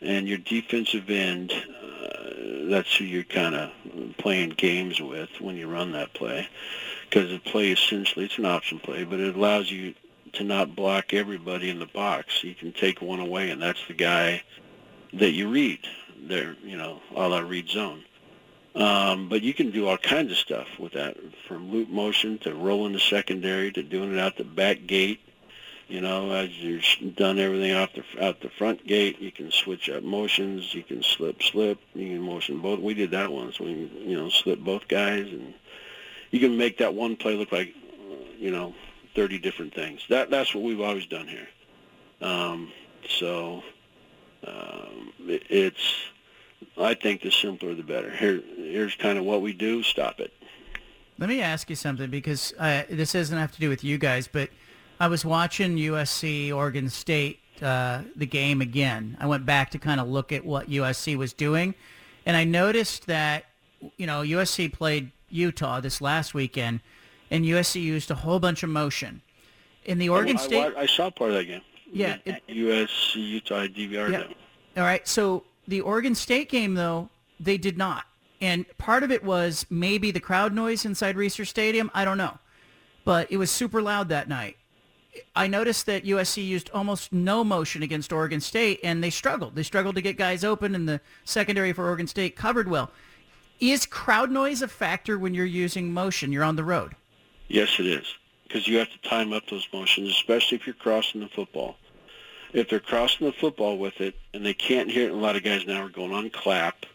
and 0.02 0.28
your 0.28 0.40
defensive 0.40 1.10
end. 1.10 1.52
Uh, 1.54 2.70
that's 2.70 2.96
who 2.98 3.06
you're 3.06 3.24
kind 3.24 3.56
of 3.56 3.70
playing 4.18 4.50
games 4.50 5.00
with 5.00 5.30
when 5.40 5.56
you 5.56 5.68
run 5.68 5.92
that 5.92 6.14
play, 6.14 6.50
because 7.08 7.30
the 7.30 7.38
play 7.38 7.72
essentially 7.72 8.26
it's 8.26 8.40
an 8.40 8.46
option 8.46 8.80
play, 8.80 9.04
but 9.04 9.20
it 9.20 9.36
allows 9.36 9.72
you 9.72 9.94
to 10.34 10.44
not 10.44 10.76
block 10.76 11.14
everybody 11.14 11.70
in 11.70 11.78
the 11.80 11.86
box. 11.86 12.44
You 12.44 12.56
can 12.56 12.74
take 12.74 13.02
one 13.02 13.20
away, 13.20 13.52
and 13.52 13.62
that's 13.62 13.86
the 13.88 13.94
guy 13.94 14.42
that 15.14 15.32
you 15.32 15.50
read 15.50 15.80
there, 16.24 16.56
you 16.64 16.76
know, 16.76 17.02
a 17.16 17.28
la 17.28 17.40
read 17.40 17.70
zone. 17.70 18.04
Um, 18.78 19.28
but 19.28 19.42
you 19.42 19.54
can 19.54 19.72
do 19.72 19.88
all 19.88 19.98
kinds 19.98 20.32
of 20.32 20.38
stuff 20.38 20.68
with 20.78 20.94
that, 20.94 21.18
from 21.48 21.72
loop 21.72 21.90
motion 21.90 22.38
to 22.40 22.54
rolling 22.54 22.94
the 22.94 23.00
secondary 23.00 23.72
to 23.72 23.82
doing 23.82 24.14
it 24.14 24.20
out 24.20 24.38
the 24.38 24.44
back 24.44 24.86
gate 24.86 25.20
you 25.88 26.02
know, 26.02 26.32
as 26.32 26.50
you're 26.58 26.82
done 27.16 27.40
everything 27.40 27.72
out 27.72 27.92
the 27.94 28.04
out 28.22 28.42
the 28.42 28.50
front 28.50 28.86
gate, 28.86 29.22
you 29.22 29.32
can 29.32 29.52
switch 29.52 29.90
up 29.90 30.04
motions. 30.04 30.74
You 30.74 30.84
can 30.84 31.02
slip, 31.02 31.42
slip. 31.42 31.80
You 31.96 32.10
can 32.10 32.22
motion 32.22 32.60
both. 32.60 32.80
We 32.80 32.94
did 32.94 33.12
that 33.12 33.32
once. 33.32 33.58
We 33.60 33.90
you 34.00 34.18
know 34.18 34.30
slip 34.30 34.60
both 34.60 34.90
guys, 34.90 35.28
and 35.28 35.54
you 36.32 36.42
can 36.42 36.58
make 36.58 36.80
that 36.80 36.94
one 36.94 37.16
play 37.16 37.36
look 37.36 37.54
like 37.54 37.74
uh, 38.12 38.16
you 38.38 38.52
know 38.52 38.76
30 39.16 39.40
different 39.40 39.74
things. 39.74 40.02
That 40.10 40.30
that's 40.30 40.54
what 40.54 40.66
we've 40.66 40.82
always 40.82 41.06
done 41.06 41.28
here. 41.28 41.48
Um, 42.22 42.74
so 43.08 43.64
um, 44.46 45.14
it, 45.20 45.44
it's 45.50 45.94
I 46.78 46.94
think 46.94 47.22
the 47.22 47.32
simpler 47.32 47.74
the 47.74 47.84
better. 47.84 48.10
Here 48.12 48.42
here's 48.56 48.96
kind 48.96 49.18
of 49.18 49.26
what 49.26 49.42
we 49.42 49.54
do. 49.54 49.84
Stop 49.84 50.20
it. 50.20 50.34
Let 51.20 51.30
me 51.30 51.42
ask 51.42 51.70
you 51.70 51.76
something 51.76 52.10
because 52.10 52.54
uh, 52.60 52.84
this 52.90 53.14
doesn't 53.14 53.38
have 53.38 53.52
to 53.54 53.60
do 53.60 53.70
with 53.70 53.84
you 53.84 53.98
guys, 53.98 54.28
but 54.28 54.50
I 55.00 55.08
was 55.08 55.26
watching 55.26 55.76
USC 55.76 56.54
Oregon 56.54 56.90
State 56.90 57.40
uh, 57.62 58.02
the 58.16 58.26
game 58.26 58.62
again. 58.62 59.18
I 59.20 59.26
went 59.26 59.46
back 59.46 59.72
to 59.72 59.80
kind 59.80 60.00
of 60.00 60.08
look 60.08 60.32
at 60.32 60.46
what 60.46 60.70
USC 60.70 61.16
was 61.16 61.34
doing, 61.34 61.74
and 62.26 62.38
I 62.38 62.44
noticed 62.44 63.08
that 63.08 63.46
you 63.98 64.06
know 64.06 64.22
USC 64.22 64.72
played 64.72 65.12
Utah 65.30 65.80
this 65.80 66.02
last 66.02 66.34
weekend, 66.34 66.82
and 67.32 67.46
USC 67.46 67.82
used 67.82 68.12
a 68.12 68.16
whole 68.16 68.40
bunch 68.40 68.64
of 68.64 68.70
motion. 68.70 69.22
In 69.86 70.00
the 70.00 70.10
Oregon 70.10 70.38
I, 70.38 70.42
State, 70.42 70.74
I, 70.76 70.82
I, 70.82 70.86
saw 70.86 71.10
part 71.10 71.32
of 71.32 71.38
that 71.38 71.46
game. 71.46 71.62
Yeah, 71.92 72.18
it, 72.26 72.44
USC 72.50 73.16
Utah 73.16 73.68
DVR. 73.68 74.12
Yeah. 74.12 74.24
All 74.76 74.84
right, 74.84 75.08
so 75.08 75.46
the 75.68 75.82
Oregon 75.82 76.16
State 76.16 76.50
game 76.50 76.76
though 76.76 77.10
they 77.40 77.58
did 77.58 77.78
not, 77.78 78.06
and 78.42 78.66
part 78.78 79.04
of 79.04 79.12
it 79.12 79.24
was 79.24 79.66
maybe 79.70 80.12
the 80.12 80.20
crowd 80.20 80.54
noise 80.54 80.86
inside 80.86 81.16
Reser 81.16 81.46
Stadium. 81.46 81.92
I 81.94 82.06
don't 82.06 82.18
know, 82.18 82.38
but 83.06 83.32
it 83.32 83.38
was 83.38 83.52
super 83.52 83.82
loud 83.82 84.10
that 84.10 84.28
night 84.28 84.58
I 85.36 85.48
noticed 85.48 85.86
that 85.86 86.06
USC 86.06 86.46
used 86.46 86.70
almost 86.74 87.14
no 87.14 87.44
motion 87.44 87.84
against 87.84 88.12
Oregon 88.14 88.42
State, 88.42 88.80
and 88.84 89.04
they 89.04 89.10
struggled. 89.10 89.56
They 89.56 89.64
struggled 89.64 89.96
to 89.96 90.02
get 90.02 90.18
guys 90.18 90.44
open, 90.44 90.76
and 90.76 90.88
the 90.88 91.02
secondary 91.26 91.74
for 91.74 91.86
Oregon 91.86 92.08
State 92.08 92.36
covered 92.36 92.68
well. 92.68 92.92
Is 93.60 93.86
crowd 93.86 94.32
noise 94.32 94.62
a 94.62 94.68
factor 94.68 95.18
when 95.18 95.34
you're 95.34 95.46
using 95.46 95.94
motion? 95.94 96.32
You're 96.32 96.44
on 96.44 96.56
the 96.56 96.64
road. 96.64 96.96
Yes, 97.48 97.80
it 97.80 97.88
is, 97.88 98.06
because 98.44 98.68
you 98.68 98.78
have 98.78 98.90
to 98.92 99.10
time 99.10 99.34
up 99.34 99.44
those 99.50 99.68
motions, 99.74 100.10
especially 100.10 100.58
if 100.58 100.68
you're 100.68 100.76
crossing 100.76 101.22
the 101.22 101.30
football. 101.30 101.78
If 102.54 102.70
they're 102.70 102.80
crossing 102.80 103.28
the 103.28 103.34
football 103.34 103.78
with 103.78 104.00
it 104.02 104.16
and 104.34 104.46
they 104.46 104.54
can't 104.54 104.90
hear 104.90 105.08
it, 105.08 105.12
a 105.12 105.16
lot 105.16 105.36
of 105.36 105.44
guys 105.44 105.66
now 105.66 105.84
are 105.84 105.90
going 105.90 106.14
on 106.14 106.30
clap, 106.30 106.86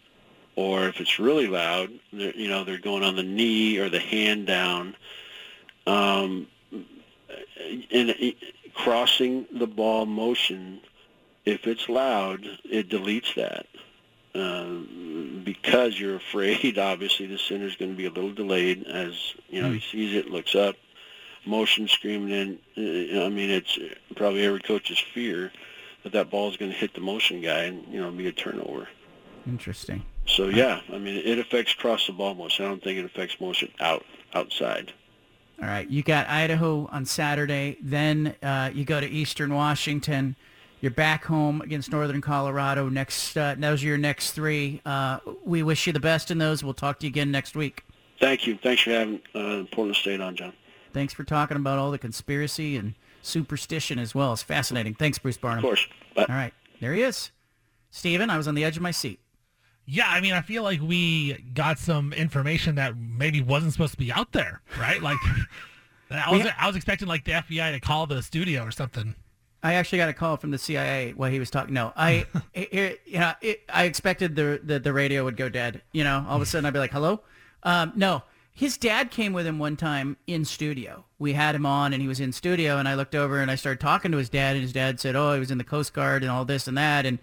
or 0.57 0.89
if 0.89 1.01
it's 1.01 1.19
really 1.19 1.47
loud, 1.47 1.91
they're, 2.13 2.35
you 2.37 2.49
know, 2.49 2.65
they're 2.65 2.79
going 2.79 3.03
on 3.03 3.17
the 3.17 3.23
knee 3.23 3.79
or 3.79 3.89
the 3.89 4.01
hand 4.01 4.47
down. 4.47 4.97
Um, 5.87 6.47
and 7.91 8.35
crossing 8.75 9.47
the 9.53 9.67
ball 9.67 10.07
motion, 10.07 10.81
if 11.45 11.67
it's 11.67 11.89
loud, 11.89 12.47
it 12.65 12.89
deletes 12.89 13.35
that. 13.35 13.67
Um, 14.35 15.43
because 15.45 15.99
you're 15.99 16.17
afraid, 16.17 16.79
obviously, 16.79 17.27
the 17.27 17.39
center's 17.39 17.77
going 17.77 17.91
to 17.91 17.97
be 17.97 18.07
a 18.07 18.11
little 18.11 18.33
delayed 18.33 18.85
as, 18.87 19.35
you 19.49 19.61
know, 19.61 19.71
he 19.71 19.81
sees 19.81 20.15
it, 20.15 20.31
looks 20.31 20.55
up, 20.55 20.77
motion 21.45 21.89
screaming 21.89 22.31
in. 22.31 22.59
Uh, 22.77 23.25
I 23.25 23.29
mean, 23.29 23.51
it's 23.51 23.79
probably 24.17 24.45
every 24.45 24.61
coach's 24.61 24.99
fear 24.99 25.53
that 26.03 26.13
that 26.13 26.31
ball 26.31 26.51
is 26.51 26.57
going 26.57 26.71
to 26.71 26.77
hit 26.77 26.95
the 26.95 27.01
motion 27.01 27.41
guy 27.41 27.65
and, 27.65 27.87
you 27.93 28.01
know, 28.01 28.11
be 28.11 28.27
a 28.27 28.33
turnover. 28.33 28.89
Interesting. 29.47 30.05
So, 30.27 30.49
yeah, 30.49 30.81
I 30.93 30.99
mean, 30.99 31.17
it 31.17 31.39
affects 31.39 31.75
cross 31.75 32.07
the 32.07 32.13
ball 32.13 32.35
motion. 32.35 32.65
I 32.65 32.69
don't 32.69 32.83
think 32.83 32.99
it 32.99 33.05
affects 33.05 33.41
motion 33.41 33.71
out 33.81 34.05
outside. 34.35 34.93
All 35.61 35.69
right, 35.69 35.89
you 35.89 36.03
got 36.03 36.29
Idaho 36.29 36.89
on 36.91 37.05
Saturday. 37.05 37.77
Then 37.81 38.35
uh, 38.43 38.71
you 38.73 38.85
go 38.85 39.01
to 39.01 39.07
Eastern 39.07 39.55
Washington. 39.55 40.35
You're 40.81 40.91
back 40.91 41.25
home 41.25 41.61
against 41.61 41.93
Northern 41.93 42.21
Colorado. 42.21 42.89
Next, 42.89 43.37
uh, 43.37 43.55
those 43.57 43.85
are 43.85 43.87
your 43.87 43.99
next 43.99 44.33
three. 44.33 44.81
Uh, 44.85 45.21
we 45.45 45.63
wish 45.63 45.87
you 45.87 45.93
the 45.93 46.01
best 46.01 46.33
in 46.33 46.39
those. 46.39 46.65
We'll 46.65 46.75
talk 46.75 46.99
to 47.01 47.07
you 47.07 47.11
again 47.11 47.31
next 47.31 47.55
week. 47.55 47.85
Thank 48.19 48.47
you. 48.47 48.59
Thanks 48.61 48.83
for 48.83 48.91
having 48.91 49.21
uh, 49.35 49.65
Portland 49.71 49.97
State 49.97 50.21
on, 50.21 50.35
John. 50.35 50.53
Thanks 50.93 51.13
for 51.15 51.25
talking 51.25 51.57
about 51.57 51.79
all 51.79 51.91
the 51.91 51.99
conspiracy 51.99 52.77
and 52.77 52.95
superstition 53.23 53.99
as 53.99 54.15
well. 54.15 54.33
It's 54.33 54.43
fascinating. 54.43 54.95
Thanks, 54.95 55.19
Bruce 55.19 55.37
Barnum. 55.37 55.65
Of 55.65 55.69
course. 55.69 55.89
Bye. 56.15 56.27
All 56.29 56.35
right, 56.35 56.55
there 56.81 56.93
he 56.93 57.03
is. 57.03 57.31
Steven, 57.91 58.31
I 58.31 58.37
was 58.37 58.49
on 58.49 58.55
the 58.55 58.65
edge 58.65 58.77
of 58.77 58.83
my 58.83 58.91
seat. 58.91 59.21
Yeah, 59.85 60.07
I 60.09 60.21
mean, 60.21 60.33
I 60.33 60.43
feel 60.43 60.63
like 60.63 60.81
we 60.81 61.35
got 61.55 61.79
some 61.79 62.13
information 62.13 62.77
that 62.77 62.97
maybe 62.97 63.43
wasn't 63.43 63.73
supposed 63.73 63.93
to 63.93 63.99
be 63.99 64.13
out 64.13 64.33
there, 64.33 64.63
right? 64.79 65.03
Like, 65.03 65.17
I 66.11 66.31
was 66.31 66.47
I 66.59 66.67
was 66.67 66.77
expecting 66.77 67.09
like 67.09 67.25
the 67.25 67.33
FBI 67.33 67.73
to 67.73 67.81
call 67.81 68.07
the 68.07 68.23
studio 68.23 68.63
or 68.63 68.71
something. 68.71 69.15
I 69.63 69.75
actually 69.75 69.99
got 69.99 70.09
a 70.09 70.13
call 70.13 70.37
from 70.37 70.51
the 70.51 70.59
CIA 70.59 71.13
while 71.13 71.31
he 71.31 71.39
was 71.39 71.51
talking. 71.51 71.75
No, 71.75 71.93
I, 71.97 72.27
it, 72.55 73.01
you 73.07 73.19
know, 73.19 73.33
it, 73.41 73.63
I 73.73 73.85
expected 73.85 74.35
the, 74.37 74.61
the 74.63 74.79
the 74.79 74.93
radio 74.93 75.25
would 75.25 75.37
go 75.37 75.49
dead. 75.49 75.83
You 75.93 76.05
know, 76.05 76.25
all 76.29 76.37
of 76.37 76.43
a 76.43 76.47
sudden 76.47 76.67
I'd 76.67 76.73
be 76.73 76.79
like, 76.79 76.93
"Hello." 76.93 77.21
Um, 77.65 77.93
no, 77.95 78.23
his 78.53 78.77
dad 78.77 79.11
came 79.11 79.33
with 79.33 79.47
him 79.47 79.59
one 79.59 79.77
time 79.77 80.17
in 80.27 80.45
studio. 80.45 81.05
We 81.19 81.33
had 81.33 81.55
him 81.55 81.67
on, 81.67 81.93
and 81.93 82.03
he 82.03 82.09
was 82.09 82.21
in 82.21 82.33
studio, 82.33 82.77
and 82.79 82.87
I 82.87 82.95
looked 82.95 83.15
over 83.15 83.41
and 83.41 83.51
I 83.51 83.55
started 83.55 83.81
talking 83.81 84.13
to 84.13 84.19
his 84.19 84.29
dad, 84.29 84.57
and 84.57 84.63
his 84.63 84.73
dad 84.73 85.01
said, 85.01 85.17
"Oh, 85.17 85.33
he 85.35 85.41
was 85.41 85.51
in 85.51 85.59
the 85.59 85.65
Coast 85.65 85.93
Guard 85.95 86.23
and 86.23 86.31
all 86.31 86.45
this 86.45 86.69
and 86.69 86.77
that," 86.77 87.07
and 87.07 87.19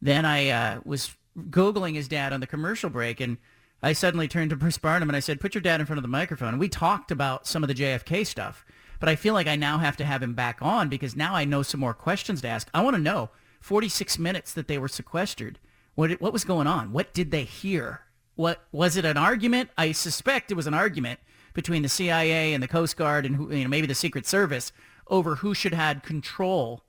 then 0.00 0.24
I 0.24 0.48
uh, 0.48 0.80
was 0.84 1.16
Googling 1.50 1.94
his 1.94 2.08
dad 2.08 2.32
on 2.32 2.40
the 2.40 2.46
commercial 2.46 2.90
break 2.90 3.20
and 3.20 3.36
I 3.82 3.92
suddenly 3.92 4.26
turned 4.26 4.50
to 4.50 4.56
Bruce 4.56 4.78
Barnum 4.78 5.08
and 5.08 5.16
I 5.16 5.20
said, 5.20 5.40
put 5.40 5.54
your 5.54 5.60
dad 5.60 5.80
in 5.80 5.86
front 5.86 5.98
of 5.98 6.02
the 6.02 6.08
microphone. 6.08 6.48
And 6.48 6.60
we 6.60 6.68
talked 6.68 7.10
about 7.10 7.46
some 7.46 7.62
of 7.62 7.68
the 7.68 7.74
JFK 7.74 8.26
stuff, 8.26 8.64
but 8.98 9.08
I 9.08 9.16
feel 9.16 9.34
like 9.34 9.46
I 9.46 9.56
now 9.56 9.78
have 9.78 9.96
to 9.98 10.04
have 10.04 10.22
him 10.22 10.34
back 10.34 10.58
on 10.62 10.88
because 10.88 11.14
now 11.14 11.34
I 11.34 11.44
know 11.44 11.62
some 11.62 11.80
more 11.80 11.94
questions 11.94 12.40
to 12.40 12.48
ask. 12.48 12.68
I 12.72 12.82
want 12.82 12.96
to 12.96 13.02
know 13.02 13.30
46 13.60 14.18
minutes 14.18 14.52
that 14.54 14.66
they 14.66 14.78
were 14.78 14.88
sequestered. 14.88 15.58
What, 15.94 16.10
what 16.20 16.32
was 16.32 16.44
going 16.44 16.66
on? 16.66 16.92
What 16.92 17.12
did 17.12 17.30
they 17.30 17.44
hear? 17.44 18.00
What 18.36 18.64
was 18.70 18.96
it 18.96 19.04
an 19.04 19.16
argument? 19.16 19.70
I 19.76 19.92
suspect 19.92 20.50
it 20.50 20.54
was 20.54 20.66
an 20.66 20.74
argument 20.74 21.20
between 21.52 21.82
the 21.82 21.88
CIA 21.88 22.54
and 22.54 22.62
the 22.62 22.68
Coast 22.68 22.96
Guard 22.96 23.26
and 23.26 23.52
you 23.52 23.64
know, 23.64 23.68
maybe 23.68 23.86
the 23.86 23.94
Secret 23.94 24.26
Service 24.26 24.72
over 25.08 25.36
who 25.36 25.54
should 25.54 25.74
have 25.74 26.02
control 26.02 26.84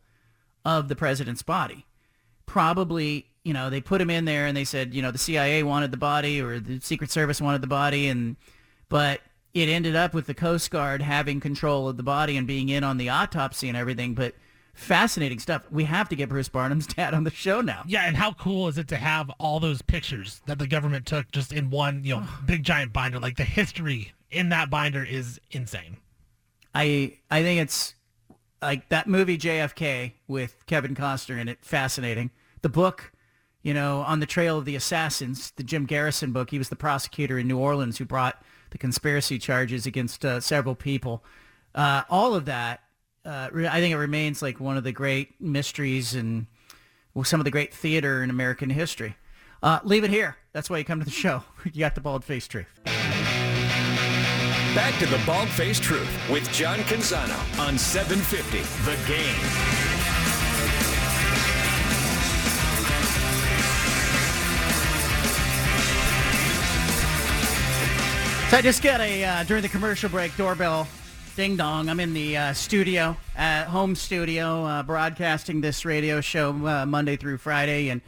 of 0.64 0.88
the 0.88 0.96
president's 0.96 1.42
body. 1.42 1.86
Probably 2.46 3.28
you 3.48 3.54
know, 3.54 3.70
they 3.70 3.80
put 3.80 4.02
him 4.02 4.10
in 4.10 4.26
there 4.26 4.46
and 4.46 4.58
they 4.58 4.66
said, 4.66 4.94
you 4.94 5.02
know, 5.02 5.10
the 5.10 5.18
CIA 5.18 5.64
wanted 5.64 5.92
the 5.92 5.98
body 5.98 6.42
or 6.42 6.60
the 6.60 6.82
Secret 6.82 7.10
Service 7.10 7.40
wanted 7.40 7.62
the 7.62 7.68
body, 7.68 8.10
and 8.10 8.36
but 8.90 9.22
it 9.54 9.70
ended 9.70 9.96
up 9.96 10.14
with 10.14 10.28
the 10.28 10.34
Coast 10.34 10.70
Guard 10.70 11.02
having 11.02 11.40
control 11.40 11.88
of 11.88 11.96
the 11.96 12.04
body 12.04 12.36
and 12.36 12.46
being 12.46 12.68
in 12.68 12.84
on 12.84 12.98
the 12.98 13.08
autopsy 13.08 13.70
and 13.70 13.78
everything. 13.78 14.16
But 14.16 14.36
fascinating 14.78 15.40
stuff. 15.40 15.64
We 15.72 15.84
have 15.86 16.08
to 16.10 16.16
get 16.16 16.30
Bruce 16.30 16.50
Barnum's 16.50 16.88
dad 16.96 17.14
on 17.14 17.24
the 17.24 17.32
show 17.32 17.62
now. 17.62 17.84
Yeah, 17.88 18.08
and 18.08 18.16
how 18.16 18.34
cool 18.34 18.68
is 18.68 18.78
it 18.78 18.88
to 18.90 18.98
have 18.98 19.30
all 19.40 19.60
those 19.60 19.82
pictures 19.82 20.42
that 20.46 20.60
the 20.60 20.68
government 20.68 21.06
took 21.06 21.32
just 21.32 21.52
in 21.52 21.70
one, 21.70 22.04
you 22.04 22.16
know, 22.16 22.28
big 22.46 22.64
giant 22.64 22.94
binder? 22.94 23.20
Like 23.20 23.38
the 23.38 23.44
history 23.44 24.14
in 24.32 24.50
that 24.50 24.70
binder 24.70 25.04
is 25.04 25.40
insane. 25.52 25.98
I 26.74 27.18
I 27.30 27.42
think 27.42 27.62
it's 27.62 27.96
like 28.62 28.90
that 28.90 29.08
movie 29.08 29.38
JFK 29.38 30.14
with 30.28 30.66
Kevin 30.68 30.96
Costner 30.96 31.40
in 31.40 31.48
it. 31.48 31.60
Fascinating. 31.62 32.32
The 32.62 32.70
book 32.70 33.12
you 33.68 33.74
know, 33.74 34.00
on 34.08 34.22
the 34.22 34.26
trail 34.26 34.58
of 34.58 34.64
the 34.64 34.78
assassins, 34.78 35.52
the 35.58 35.64
Jim 35.64 35.86
Garrison 35.86 36.32
book. 36.32 36.52
He 36.52 36.58
was 36.58 36.70
the 36.70 36.78
prosecutor 36.78 37.38
in 37.38 37.50
New 37.50 37.58
Orleans 37.58 37.98
who 37.98 38.06
brought 38.06 38.42
the 38.70 38.78
conspiracy 38.78 39.38
charges 39.40 39.86
against 39.86 40.24
uh, 40.24 40.40
several 40.40 40.74
people. 40.74 41.22
Uh, 41.76 42.04
all 42.10 42.34
of 42.34 42.46
that, 42.46 42.80
uh, 43.28 43.50
I 43.54 43.82
think 43.82 43.94
it 43.94 43.98
remains 43.98 44.42
like 44.42 44.60
one 44.60 44.78
of 44.78 44.86
the 44.86 44.94
great 44.94 45.40
mysteries 45.42 46.16
and 46.16 46.48
some 47.24 47.42
of 47.42 47.46
the 47.46 47.52
great 47.52 47.74
theater 47.74 48.24
in 48.24 48.30
American 48.30 48.70
history. 48.70 49.18
Uh, 49.62 49.80
leave 49.84 50.04
it 50.04 50.10
here. 50.10 50.38
That's 50.54 50.70
why 50.70 50.78
you 50.78 50.86
come 50.86 51.00
to 51.00 51.06
the 51.06 51.12
show. 51.12 51.44
You 51.66 51.82
got 51.82 51.96
the 51.96 52.02
bald 52.02 52.24
face 52.24 52.48
truth. 52.48 52.68
Back 54.76 54.98
to 55.00 55.06
the 55.08 55.22
bald 55.26 55.50
face 55.50 55.80
truth 55.80 56.08
with 56.30 56.50
John 56.54 56.80
Canzano 56.80 57.38
on 57.60 57.78
750 57.78 58.60
The 58.86 58.96
Game. 59.08 59.36
So 68.50 68.58
I 68.58 68.62
just 68.62 68.82
got 68.82 69.02
a 69.02 69.26
uh, 69.26 69.44
during 69.44 69.64
the 69.64 69.68
commercial 69.70 70.10
break 70.10 70.38
doorbell 70.38 70.88
ding 71.38 71.56
dong. 71.56 71.88
I'm 71.88 72.00
in 72.00 72.16
the 72.16 72.36
uh, 72.36 72.54
studio, 72.54 73.16
at 73.36 73.66
home 73.66 73.94
studio, 73.94 74.66
uh, 74.66 74.82
broadcasting 74.82 75.62
this 75.62 75.86
radio 75.86 76.20
show 76.20 76.50
uh, 76.66 76.84
Monday 76.88 77.16
through 77.16 77.38
Friday, 77.38 77.90
and 77.90 78.02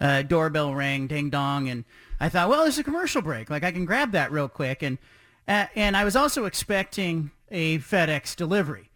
uh, 0.00 0.22
doorbell 0.22 0.74
rang, 0.74 1.06
ding 1.06 1.28
dong, 1.28 1.68
and 1.68 1.84
I 2.20 2.30
thought, 2.30 2.48
well, 2.48 2.62
there's 2.62 2.78
a 2.78 2.82
commercial 2.82 3.20
break, 3.20 3.50
like 3.50 3.64
I 3.64 3.70
can 3.70 3.84
grab 3.84 4.12
that 4.12 4.32
real 4.32 4.48
quick, 4.48 4.82
and 4.82 4.96
uh, 5.46 5.66
and 5.76 5.94
I 5.94 6.04
was 6.04 6.16
also 6.16 6.46
expecting 6.46 7.32
a 7.50 7.80
FedEx 7.80 8.34
delivery 8.34 8.88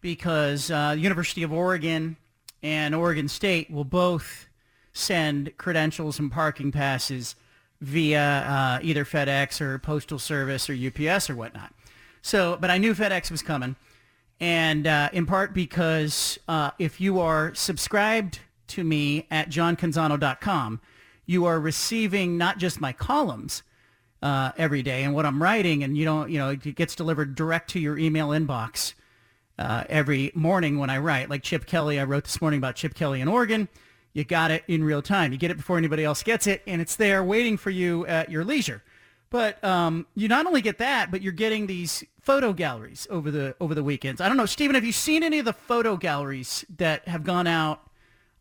because 0.00 0.68
University 0.68 1.44
of 1.44 1.52
Oregon 1.52 2.16
and 2.64 2.96
Oregon 2.96 3.28
State 3.28 3.70
will 3.70 3.84
both 3.84 4.48
send 4.92 5.56
credentials 5.56 6.18
and 6.18 6.32
parking 6.32 6.72
passes 6.72 7.36
via 7.80 8.20
uh, 8.20 8.78
either 8.82 9.04
FedEx 9.04 9.60
or 9.60 9.78
Postal 9.78 10.18
Service 10.18 10.68
or 10.68 10.74
UPS 10.74 11.30
or 11.30 11.36
whatnot. 11.36 11.72
So, 12.22 12.56
but 12.60 12.70
I 12.70 12.78
knew 12.78 12.94
FedEx 12.94 13.30
was 13.30 13.42
coming, 13.42 13.76
and 14.40 14.86
uh, 14.86 15.08
in 15.12 15.26
part 15.26 15.54
because 15.54 16.38
uh, 16.48 16.70
if 16.78 17.00
you 17.00 17.20
are 17.20 17.54
subscribed 17.54 18.40
to 18.68 18.84
me 18.84 19.26
at 19.30 19.50
johncanzano.com, 19.50 20.80
you 21.26 21.44
are 21.46 21.58
receiving 21.58 22.36
not 22.36 22.58
just 22.58 22.80
my 22.80 22.92
columns 22.92 23.62
uh, 24.22 24.52
every 24.56 24.82
day 24.82 25.02
and 25.02 25.14
what 25.14 25.24
I'm 25.24 25.42
writing, 25.42 25.82
and 25.82 25.96
you 25.96 26.04
don't, 26.04 26.30
you 26.30 26.38
know, 26.38 26.50
it 26.50 26.74
gets 26.74 26.94
delivered 26.94 27.34
direct 27.34 27.70
to 27.70 27.80
your 27.80 27.96
email 27.98 28.28
inbox 28.28 28.94
uh, 29.58 29.84
every 29.88 30.30
morning 30.34 30.78
when 30.78 30.90
I 30.90 30.98
write. 30.98 31.30
Like 31.30 31.42
Chip 31.42 31.66
Kelly, 31.66 31.98
I 31.98 32.04
wrote 32.04 32.24
this 32.24 32.40
morning 32.40 32.58
about 32.58 32.76
Chip 32.76 32.94
Kelly 32.94 33.20
in 33.20 33.28
Oregon 33.28 33.68
you 34.12 34.24
got 34.24 34.50
it 34.50 34.64
in 34.66 34.82
real 34.82 35.02
time. 35.02 35.32
You 35.32 35.38
get 35.38 35.50
it 35.50 35.56
before 35.56 35.78
anybody 35.78 36.04
else 36.04 36.22
gets 36.22 36.46
it, 36.46 36.62
and 36.66 36.80
it's 36.80 36.96
there 36.96 37.22
waiting 37.22 37.56
for 37.56 37.70
you 37.70 38.06
at 38.06 38.30
your 38.30 38.44
leisure. 38.44 38.82
But 39.30 39.62
um, 39.64 40.06
you 40.16 40.26
not 40.26 40.46
only 40.46 40.60
get 40.60 40.78
that, 40.78 41.10
but 41.10 41.22
you're 41.22 41.32
getting 41.32 41.66
these 41.66 42.04
photo 42.20 42.52
galleries 42.52 43.06
over 43.10 43.30
the 43.30 43.54
over 43.60 43.74
the 43.74 43.84
weekends. 43.84 44.20
I 44.20 44.28
don't 44.28 44.36
know, 44.36 44.46
Stephen, 44.46 44.74
have 44.74 44.84
you 44.84 44.92
seen 44.92 45.22
any 45.22 45.38
of 45.38 45.44
the 45.44 45.52
photo 45.52 45.96
galleries 45.96 46.64
that 46.76 47.06
have 47.08 47.22
gone 47.22 47.46
out 47.46 47.88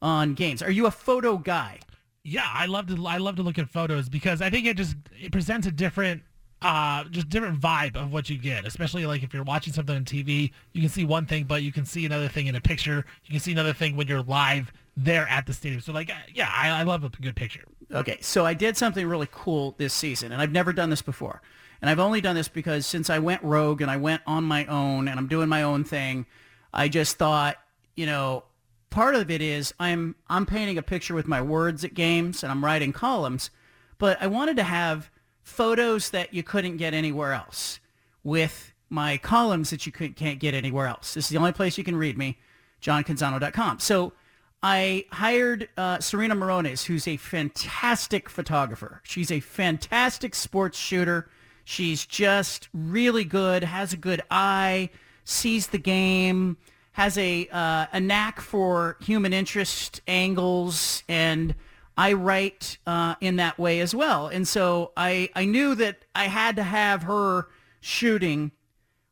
on 0.02 0.34
games? 0.34 0.62
Are 0.64 0.72
you 0.72 0.88
a 0.88 0.92
photo 0.92 1.38
guy? 1.38 1.80
Yeah, 2.24 2.48
I 2.52 2.66
love 2.66 2.88
to 2.88 3.08
I 3.08 3.18
love 3.18 3.36
to 3.36 3.44
look 3.44 3.60
at 3.60 3.70
photos 3.70 4.10
because 4.10 4.42
I 4.42 4.50
think 4.50 4.66
it 4.66 4.78
just 4.78 4.96
it 5.22 5.32
presents 5.32 5.68
a 5.68 5.72
different 5.72 6.24
uh, 6.62 7.04
just 7.06 7.30
different 7.30 7.60
vibe 7.60 7.96
of 7.96 8.12
what 8.12 8.30
you 8.30 8.38
get, 8.38 8.66
especially 8.66 9.06
like 9.06 9.24
if 9.24 9.34
you're 9.34 9.44
watching 9.44 9.74
something 9.74 9.96
on 9.96 10.06
TV, 10.06 10.52
you 10.74 10.82
can 10.82 10.90
see 10.90 11.06
one 11.06 11.26
thing, 11.26 11.46
but 11.46 11.64
you 11.64 11.72
can 11.72 11.86
see 11.86 12.06
another 12.06 12.28
thing 12.28 12.48
in 12.48 12.56
a 12.56 12.62
picture. 12.62 13.06
You 13.26 13.32
can 13.32 13.40
see 13.40 13.52
another 13.52 13.74
thing 13.74 13.96
when 13.96 14.08
you're 14.08 14.24
live 14.24 14.74
there 14.98 15.28
at 15.30 15.46
the 15.46 15.54
stadium. 15.54 15.82
So 15.82 15.94
like, 15.94 16.12
yeah, 16.34 16.52
I, 16.54 16.70
I 16.70 16.84
love 16.84 17.04
a 17.04 17.10
good 17.10 17.36
picture. 17.36 17.64
Okay, 17.92 18.18
so 18.22 18.46
I 18.46 18.54
did 18.54 18.78
something 18.78 19.08
really 19.08 19.28
cool 19.32 19.76
this 19.78 19.94
season, 19.94 20.32
and 20.32 20.42
I've 20.42 20.52
never 20.52 20.72
done 20.72 20.90
this 20.90 21.02
before. 21.02 21.42
And 21.82 21.90
I've 21.90 22.00
only 22.00 22.22
done 22.22 22.36
this 22.36 22.48
because 22.48 22.86
since 22.86 23.10
I 23.10 23.20
went 23.20 23.42
rogue 23.42 23.82
and 23.82 23.90
I 23.90 23.98
went 23.98 24.22
on 24.28 24.44
my 24.44 24.66
own 24.66 25.08
and 25.08 25.18
I'm 25.18 25.28
doing 25.28 25.48
my 25.48 25.64
own 25.64 25.84
thing, 25.84 26.26
I 26.74 26.90
just 26.90 27.18
thought, 27.18 27.56
you 27.96 28.06
know, 28.06 28.44
part 28.90 29.16
of 29.16 29.32
it 29.32 29.42
is 29.42 29.74
I'm 29.80 30.16
I'm 30.28 30.46
painting 30.46 30.78
a 30.78 30.82
picture 30.82 31.14
with 31.14 31.28
my 31.28 31.42
words 31.42 31.84
at 31.84 31.94
games 31.94 32.44
and 32.44 32.52
I'm 32.52 32.64
writing 32.66 32.92
columns, 32.92 33.50
but 33.98 34.22
I 34.22 34.28
wanted 34.28 34.58
to 34.58 34.64
have 34.64 35.10
photos 35.42 36.10
that 36.10 36.34
you 36.34 36.44
couldn't 36.44 36.78
get 36.78 36.94
anywhere 36.94 37.34
else 37.34 37.80
with 38.24 38.74
my 38.90 39.18
columns 39.18 39.70
that 39.70 39.86
you 39.86 39.92
can't 39.92 40.40
get 40.40 40.54
anywhere 40.54 40.88
else. 40.88 41.14
This 41.14 41.26
is 41.26 41.30
the 41.30 41.38
only 41.38 41.52
place 41.52 41.78
you 41.78 41.84
can 41.84 41.96
read 41.96 42.18
me, 42.18 42.38
johncanzano.com. 42.82 43.80
So 43.80 44.14
I 44.62 45.06
hired 45.12 45.70
uh, 45.78 46.00
Serena 46.00 46.36
Morones, 46.36 46.86
who's 46.86 47.08
a 47.08 47.18
fantastic 47.18 48.30
photographer. 48.30 49.02
She's 49.04 49.32
a 49.32 49.40
fantastic 49.40 50.36
sports 50.36 50.78
shooter. 50.78 51.30
She's 51.64 52.06
just 52.06 52.68
really 52.74 53.24
good, 53.24 53.64
has 53.64 53.94
a 53.94 53.98
good 53.98 54.22
eye, 54.30 54.90
sees 55.24 55.68
the 55.68 55.78
game, 55.78 56.58
has 56.94 57.18
a 57.18 57.48
uh, 57.52 57.86
a 57.94 58.00
knack 58.02 58.42
for 58.42 58.98
human 59.00 59.32
interest 59.32 60.02
angles, 60.08 61.04
and 61.08 61.56
I 61.96 62.14
write 62.14 62.80
uh, 62.86 63.16
in 63.22 63.38
that 63.38 63.58
way 63.60 63.80
as 63.80 63.96
well. 63.96 64.28
And 64.28 64.46
so 64.46 64.92
I 64.98 65.30
I 65.36 65.46
knew 65.46 65.76
that 65.76 66.04
I 66.14 66.26
had 66.26 66.58
to 66.58 66.64
have 66.64 67.04
her 67.04 67.48
shooting 67.80 68.52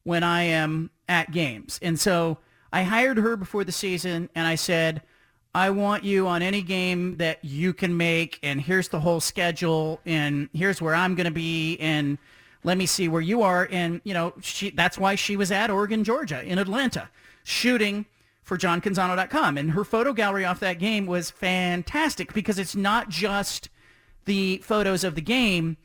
when 0.04 0.24
I 0.24 0.44
am 0.44 0.90
at 1.08 1.32
games, 1.32 1.80
and 1.82 1.98
so 1.98 2.40
I 2.74 2.84
hired 2.84 3.18
her 3.18 3.38
before 3.38 3.64
the 3.64 3.72
season, 3.72 4.30
and 4.36 4.46
I 4.46 4.56
said. 4.56 5.04
I 5.56 5.70
want 5.72 6.04
you 6.04 6.28
on 6.28 6.42
any 6.42 6.62
game 6.62 7.18
that 7.18 7.44
you 7.44 7.74
can 7.74 7.98
make, 7.98 8.40
and 8.44 8.62
here's 8.62 8.90
the 8.90 9.00
whole 9.00 9.20
schedule, 9.20 10.00
and 10.06 10.50
here's 10.54 10.82
where 10.82 10.94
I'm 10.94 11.16
going 11.16 11.26
to 11.26 11.32
be, 11.32 11.78
and 11.80 12.18
let 12.64 12.78
me 12.78 12.86
see 12.86 13.08
where 13.08 13.22
you 13.22 13.42
are. 13.42 13.68
And, 13.72 14.02
you 14.04 14.14
know, 14.14 14.34
she, 14.42 14.70
that's 14.72 14.98
why 14.98 15.16
she 15.16 15.36
was 15.38 15.52
at 15.52 15.70
Oregon, 15.70 16.04
Georgia, 16.04 16.44
in 16.44 16.60
Atlanta, 16.60 17.10
shooting 17.44 18.06
for 18.44 18.58
johncanzano.com. 18.58 19.58
And 19.58 19.72
her 19.72 19.84
photo 19.84 20.14
gallery 20.14 20.46
off 20.46 20.60
that 20.60 20.80
game 20.80 21.06
was 21.06 21.32
fantastic 21.32 22.34
because 22.34 22.60
it's 22.60 22.76
not 22.76 23.10
just 23.10 23.70
the 24.26 24.58
photos 24.60 25.04
of 25.04 25.16
the 25.16 25.22
game. 25.22 25.78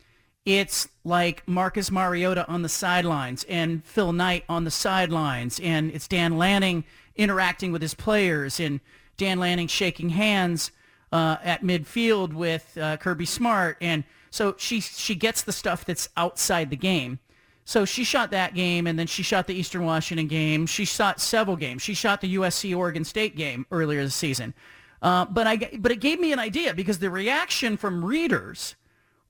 It's 0.45 0.89
like 1.05 1.47
Marcus 1.47 1.91
Mariota 1.91 2.47
on 2.49 2.63
the 2.63 2.69
sidelines 2.69 3.45
and 3.45 3.85
Phil 3.85 4.13
Knight 4.13 4.45
on 4.49 4.65
the 4.65 4.71
sidelines. 4.71 5.61
And 5.61 5.91
it's 5.93 6.09
Dan 6.09 6.37
Lanning 6.37 6.85
interacting 7.17 7.73
with 7.73 7.83
his 7.83 7.95
players 7.95 8.59
and 8.59 8.81
Dan 9.17 9.39
Lanning 9.39 9.67
shaking 9.67 10.11
hands 10.11 10.71
uh, 11.13 11.37
at 11.43 11.63
midfield 11.63 12.33
with 12.33 12.77
uh, 12.79 12.97
Kirby 12.97 13.27
Smart. 13.27 13.77
And 13.81 14.05
so 14.31 14.55
she 14.59 14.81
she 14.81 15.15
gets 15.15 15.43
the 15.43 15.53
stuff 15.53 15.85
that's 15.85 16.09
outside 16.17 16.71
the 16.71 16.77
game. 16.77 17.19
So 17.65 17.85
she 17.85 18.03
shot 18.03 18.33
that 18.33 18.55
game, 18.55 18.87
and 18.89 18.99
then 18.99 19.07
she 19.07 19.23
shot 19.23 19.47
the 19.47 19.55
Eastern 19.55 19.85
Washington 19.85 20.27
game. 20.27 20.67
She 20.67 20.85
shot 20.85 21.21
several 21.21 21.57
games. 21.57 21.83
She 21.83 21.95
shot 21.95 22.21
the 22.21 22.35
USC 22.35 22.77
Oregon 22.77 23.05
State 23.05 23.37
game 23.37 23.67
earlier 23.71 24.03
this 24.03 24.17
season. 24.17 24.55
Uh, 25.01 25.27
but 25.27 25.47
I 25.47 25.57
but 25.79 25.93
it 25.93 26.01
gave 26.01 26.19
me 26.19 26.33
an 26.33 26.39
idea 26.39 26.75
because 26.75 26.99
the 26.99 27.11
reaction 27.11 27.77
from 27.77 28.05
readers 28.05 28.75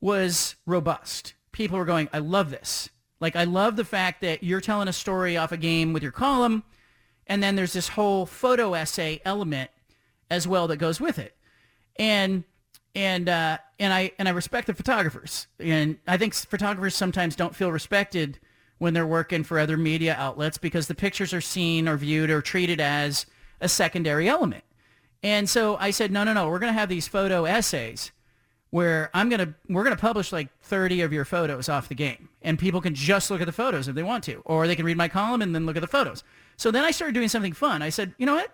was 0.01 0.57
robust. 0.67 1.35
People 1.53 1.79
were 1.79 1.85
going, 1.85 2.09
"I 2.13 2.19
love 2.19 2.51
this. 2.51 2.89
Like 3.21 3.37
I 3.37 3.45
love 3.45 3.77
the 3.77 3.85
fact 3.85 4.21
that 4.23 4.43
you're 4.43 4.61
telling 4.61 4.89
a 4.89 4.93
story 4.93 5.37
off 5.37 5.53
a 5.53 5.57
game 5.57 5.93
with 5.93 6.03
your 6.03 6.13
column, 6.13 6.63
and 7.27 7.43
then 7.43 7.57
there's 7.57 7.73
this 7.73 7.89
whole 7.89 8.27
photo 8.27 8.75
essay 8.75 9.21
element 9.25 9.71
as 10.31 10.47
well 10.47 10.67
that 10.69 10.77
goes 10.77 11.01
with 11.01 11.19
it." 11.19 11.37
And 11.97 12.45
and 12.95 13.29
uh, 13.29 13.59
and 13.79 13.93
I 13.93 14.13
and 14.19 14.29
I 14.29 14.33
respect 14.33 14.67
the 14.67 14.75
photographers, 14.75 15.47
and 15.59 15.99
I 16.07 16.17
think 16.17 16.35
photographers 16.35 16.95
sometimes 16.95 17.37
don't 17.37 17.57
feel 17.57 17.73
respected 17.73 18.39
when 18.79 18.95
they're 18.95 19.07
working 19.07 19.45
for 19.45 19.59
other 19.59 19.77
media 19.77 20.15
outlets 20.19 20.59
because 20.59 20.89
the 20.89 20.95
pictures 20.95 21.33
are 21.33 21.41
seen 21.41 21.87
or 21.87 21.97
viewed 21.97 22.31
or 22.31 22.43
treated 22.43 22.81
as 22.81 23.27
a 23.61 23.69
secondary 23.69 24.29
element. 24.29 24.65
And 25.23 25.49
so 25.49 25.77
I 25.77 25.93
said, 25.93 26.11
no, 26.11 26.25
no, 26.25 26.33
no, 26.33 26.49
we're 26.49 26.59
going 26.59 26.73
to 26.73 26.79
have 26.79 26.89
these 26.89 27.07
photo 27.07 27.45
essays 27.45 28.11
where 28.73 29.09
I'm 29.15 29.31
to 29.31 29.55
we're 29.69 29.85
to 29.97 29.97
publish 29.97 30.33
like 30.33 30.49
30 30.63 31.03
of 31.03 31.13
your 31.13 31.25
photos 31.25 31.69
off 31.69 31.89
the 31.89 31.95
game, 31.95 32.29
and 32.43 32.59
people 32.59 32.81
can 32.81 32.95
just 32.95 33.31
look 33.31 33.41
at 33.41 33.47
the 33.47 33.53
photos 33.53 33.87
if 33.87 33.95
they 33.95 34.03
want 34.03 34.25
to, 34.25 34.43
or 34.45 34.67
they 34.67 34.75
can 34.75 34.85
read 34.85 34.97
my 34.97 35.09
column 35.09 35.41
and 35.41 35.55
then 35.55 35.65
look 35.65 35.77
at 35.77 35.81
the 35.81 35.87
photos. 35.87 36.25
So 36.57 36.71
then 36.71 36.85
I 36.85 36.91
started 36.91 37.15
doing 37.15 37.29
something 37.29 37.53
fun. 37.53 37.83
I 37.83 37.91
said, 37.91 38.15
you 38.19 38.27
know 38.27 38.35
what? 38.35 38.51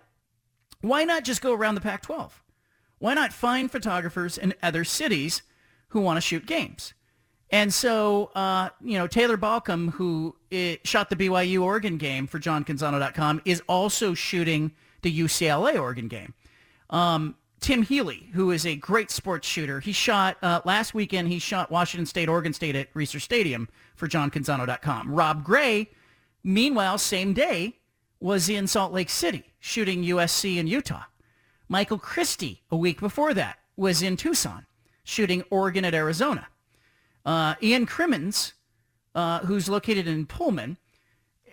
Why 0.82 1.04
not 1.04 1.24
just 1.24 1.40
go 1.40 1.54
around 1.54 1.74
the 1.74 1.80
Pac-12? 1.80 2.30
why 2.98 3.14
not 3.14 3.32
find 3.32 3.70
photographers 3.70 4.36
in 4.38 4.54
other 4.62 4.84
cities 4.84 5.42
who 5.88 6.00
want 6.00 6.16
to 6.16 6.20
shoot 6.20 6.46
games? 6.46 6.94
And 7.50 7.72
so, 7.72 8.30
uh, 8.34 8.68
you 8.82 8.98
know, 8.98 9.06
Taylor 9.06 9.38
Balcom, 9.38 9.92
who 9.92 10.36
it, 10.50 10.86
shot 10.86 11.08
the 11.08 11.16
BYU 11.16 11.62
Oregon 11.62 11.96
game 11.96 12.26
for 12.26 12.38
JohnCanzano.com, 12.38 13.42
is 13.44 13.62
also 13.66 14.12
shooting 14.12 14.72
the 15.02 15.20
UCLA 15.20 15.80
Oregon 15.80 16.08
game. 16.08 16.34
Um, 16.90 17.36
Tim 17.60 17.82
Healy, 17.82 18.30
who 18.34 18.50
is 18.50 18.64
a 18.64 18.76
great 18.76 19.10
sports 19.10 19.46
shooter, 19.46 19.80
he 19.80 19.92
shot 19.92 20.36
uh, 20.42 20.60
last 20.64 20.94
weekend. 20.94 21.28
He 21.28 21.38
shot 21.38 21.70
Washington 21.70 22.06
State, 22.06 22.28
Oregon 22.28 22.52
State 22.52 22.76
at 22.76 22.92
Reser 22.94 23.20
Stadium 23.20 23.68
for 23.96 24.06
JohnCanzano.com. 24.06 25.10
Rob 25.10 25.44
Gray, 25.44 25.90
meanwhile, 26.44 26.98
same 26.98 27.32
day, 27.32 27.76
was 28.20 28.48
in 28.48 28.66
Salt 28.66 28.92
Lake 28.92 29.10
City 29.10 29.44
shooting 29.60 30.04
USC 30.04 30.58
and 30.58 30.68
Utah. 30.68 31.04
Michael 31.68 31.98
Christie, 31.98 32.62
a 32.70 32.76
week 32.76 33.00
before 33.00 33.34
that, 33.34 33.58
was 33.76 34.02
in 34.02 34.16
Tucson 34.16 34.66
shooting 35.04 35.42
Oregon 35.50 35.84
at 35.84 35.94
Arizona. 35.94 36.48
Uh, 37.24 37.54
Ian 37.62 37.86
Crimmins, 37.86 38.54
uh, 39.14 39.40
who's 39.40 39.68
located 39.68 40.06
in 40.06 40.26
Pullman, 40.26 40.76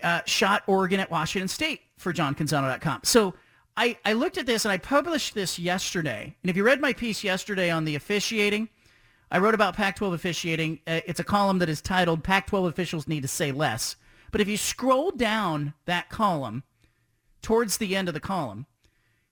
uh, 0.03 0.21
shot 0.25 0.63
Oregon 0.67 0.99
at 0.99 1.09
Washington 1.09 1.47
State 1.47 1.81
for 1.97 2.13
JohnCanzano.com. 2.13 3.01
So 3.03 3.33
I, 3.77 3.97
I 4.05 4.13
looked 4.13 4.37
at 4.37 4.45
this 4.45 4.65
and 4.65 4.71
I 4.71 4.77
published 4.77 5.33
this 5.33 5.59
yesterday. 5.59 6.35
And 6.41 6.49
if 6.49 6.55
you 6.55 6.63
read 6.63 6.79
my 6.79 6.93
piece 6.93 7.23
yesterday 7.23 7.69
on 7.69 7.85
the 7.85 7.95
officiating, 7.95 8.69
I 9.29 9.39
wrote 9.39 9.53
about 9.53 9.75
Pac-12 9.75 10.13
officiating. 10.13 10.79
Uh, 10.87 11.01
it's 11.05 11.19
a 11.19 11.23
column 11.25 11.59
that 11.59 11.69
is 11.69 11.81
titled 11.81 12.23
Pac-12 12.23 12.67
Officials 12.69 13.07
Need 13.07 13.23
to 13.23 13.27
Say 13.27 13.51
Less. 13.51 13.95
But 14.31 14.41
if 14.41 14.47
you 14.47 14.57
scroll 14.57 15.11
down 15.11 15.73
that 15.85 16.09
column 16.09 16.63
towards 17.41 17.77
the 17.77 17.95
end 17.95 18.07
of 18.07 18.13
the 18.13 18.19
column, 18.19 18.65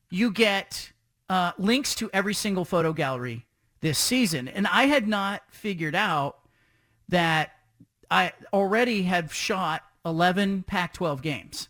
you 0.09 0.31
get 0.31 0.91
uh, 1.29 1.53
links 1.57 1.95
to 1.95 2.09
every 2.13 2.33
single 2.33 2.65
photo 2.65 2.91
gallery 2.93 3.45
this 3.81 3.97
season. 3.97 4.47
And 4.47 4.67
I 4.67 4.85
had 4.85 5.07
not 5.07 5.43
figured 5.49 5.95
out 5.95 6.39
that 7.09 7.51
I 8.11 8.33
already 8.51 9.03
have 9.03 9.33
shot 9.33 9.83
11 10.05 10.63
Pac-12 10.63 11.21
games. 11.21 11.69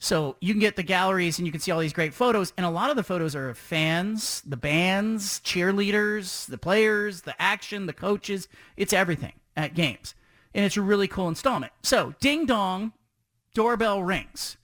So 0.00 0.36
you 0.40 0.52
can 0.54 0.60
get 0.60 0.76
the 0.76 0.82
galleries 0.82 1.38
and 1.38 1.46
you 1.46 1.52
can 1.52 1.60
see 1.60 1.72
all 1.72 1.80
these 1.80 1.92
great 1.92 2.14
photos. 2.14 2.52
And 2.56 2.64
a 2.64 2.70
lot 2.70 2.90
of 2.90 2.96
the 2.96 3.02
photos 3.02 3.34
are 3.34 3.48
of 3.48 3.58
fans, 3.58 4.42
the 4.46 4.56
bands, 4.56 5.40
cheerleaders, 5.40 6.46
the 6.46 6.58
players, 6.58 7.22
the 7.22 7.40
action, 7.40 7.86
the 7.86 7.92
coaches. 7.92 8.48
It's 8.76 8.92
everything 8.92 9.32
at 9.56 9.74
games. 9.74 10.14
And 10.54 10.64
it's 10.64 10.76
a 10.76 10.82
really 10.82 11.08
cool 11.08 11.28
installment. 11.28 11.72
So 11.82 12.14
ding 12.20 12.46
dong, 12.46 12.92
doorbell 13.54 14.02
rings. 14.02 14.56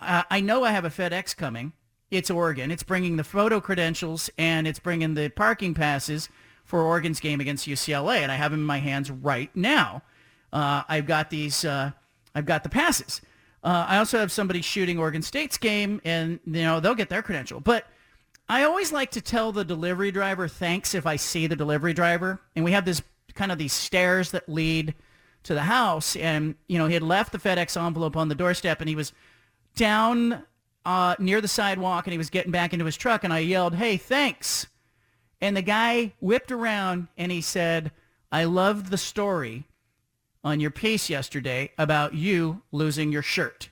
Uh, 0.00 0.24
I 0.30 0.40
know 0.40 0.64
I 0.64 0.72
have 0.72 0.84
a 0.84 0.90
FedEx 0.90 1.36
coming 1.36 1.72
it's 2.10 2.30
Oregon. 2.30 2.70
It's 2.70 2.82
bringing 2.82 3.16
the 3.16 3.24
photo 3.24 3.60
credentials 3.60 4.30
and 4.36 4.66
it's 4.66 4.80
bringing 4.80 5.14
the 5.14 5.28
parking 5.28 5.74
passes 5.74 6.28
for 6.64 6.82
Oregon's 6.82 7.20
game 7.20 7.40
against 7.40 7.66
UCLA, 7.66 8.18
and 8.18 8.30
I 8.30 8.36
have 8.36 8.50
them 8.52 8.60
in 8.60 8.66
my 8.66 8.78
hands 8.78 9.10
right 9.10 9.50
now. 9.56 10.02
Uh, 10.52 10.82
I've 10.88 11.06
got 11.06 11.30
these. 11.30 11.64
Uh, 11.64 11.92
I've 12.34 12.46
got 12.46 12.62
the 12.62 12.68
passes. 12.68 13.20
Uh, 13.62 13.86
I 13.88 13.98
also 13.98 14.18
have 14.18 14.32
somebody 14.32 14.62
shooting 14.62 14.98
Oregon 14.98 15.22
State's 15.22 15.58
game, 15.58 16.00
and 16.04 16.40
you 16.46 16.62
know 16.62 16.80
they'll 16.80 16.94
get 16.94 17.08
their 17.08 17.22
credential. 17.22 17.60
But 17.60 17.86
I 18.48 18.64
always 18.64 18.92
like 18.92 19.10
to 19.12 19.20
tell 19.20 19.52
the 19.52 19.64
delivery 19.64 20.10
driver 20.10 20.48
thanks 20.48 20.94
if 20.94 21.06
I 21.06 21.16
see 21.16 21.46
the 21.46 21.56
delivery 21.56 21.92
driver, 21.92 22.40
and 22.56 22.64
we 22.64 22.72
have 22.72 22.84
this 22.84 23.02
kind 23.34 23.52
of 23.52 23.58
these 23.58 23.72
stairs 23.72 24.30
that 24.30 24.48
lead 24.48 24.94
to 25.42 25.54
the 25.54 25.62
house, 25.62 26.16
and 26.16 26.54
you 26.68 26.78
know 26.78 26.86
he 26.86 26.94
had 26.94 27.02
left 27.02 27.32
the 27.32 27.38
FedEx 27.38 27.80
envelope 27.80 28.16
on 28.16 28.28
the 28.28 28.34
doorstep, 28.34 28.80
and 28.80 28.88
he 28.88 28.96
was 28.96 29.12
down 29.76 30.42
uh, 30.84 31.14
near 31.18 31.40
the 31.40 31.48
sidewalk 31.48 32.06
and 32.06 32.12
he 32.12 32.18
was 32.18 32.30
getting 32.30 32.52
back 32.52 32.72
into 32.72 32.84
his 32.84 32.96
truck 32.96 33.24
and 33.24 33.32
I 33.32 33.40
yelled, 33.40 33.74
hey, 33.74 33.96
thanks. 33.96 34.66
And 35.40 35.56
the 35.56 35.62
guy 35.62 36.12
whipped 36.20 36.52
around 36.52 37.08
and 37.16 37.32
he 37.32 37.40
said, 37.40 37.92
I 38.32 38.44
loved 38.44 38.90
the 38.90 38.98
story 38.98 39.64
on 40.42 40.60
your 40.60 40.70
piece 40.70 41.10
yesterday 41.10 41.72
about 41.78 42.14
you 42.14 42.62
losing 42.72 43.12
your 43.12 43.22
shirt. 43.22 43.70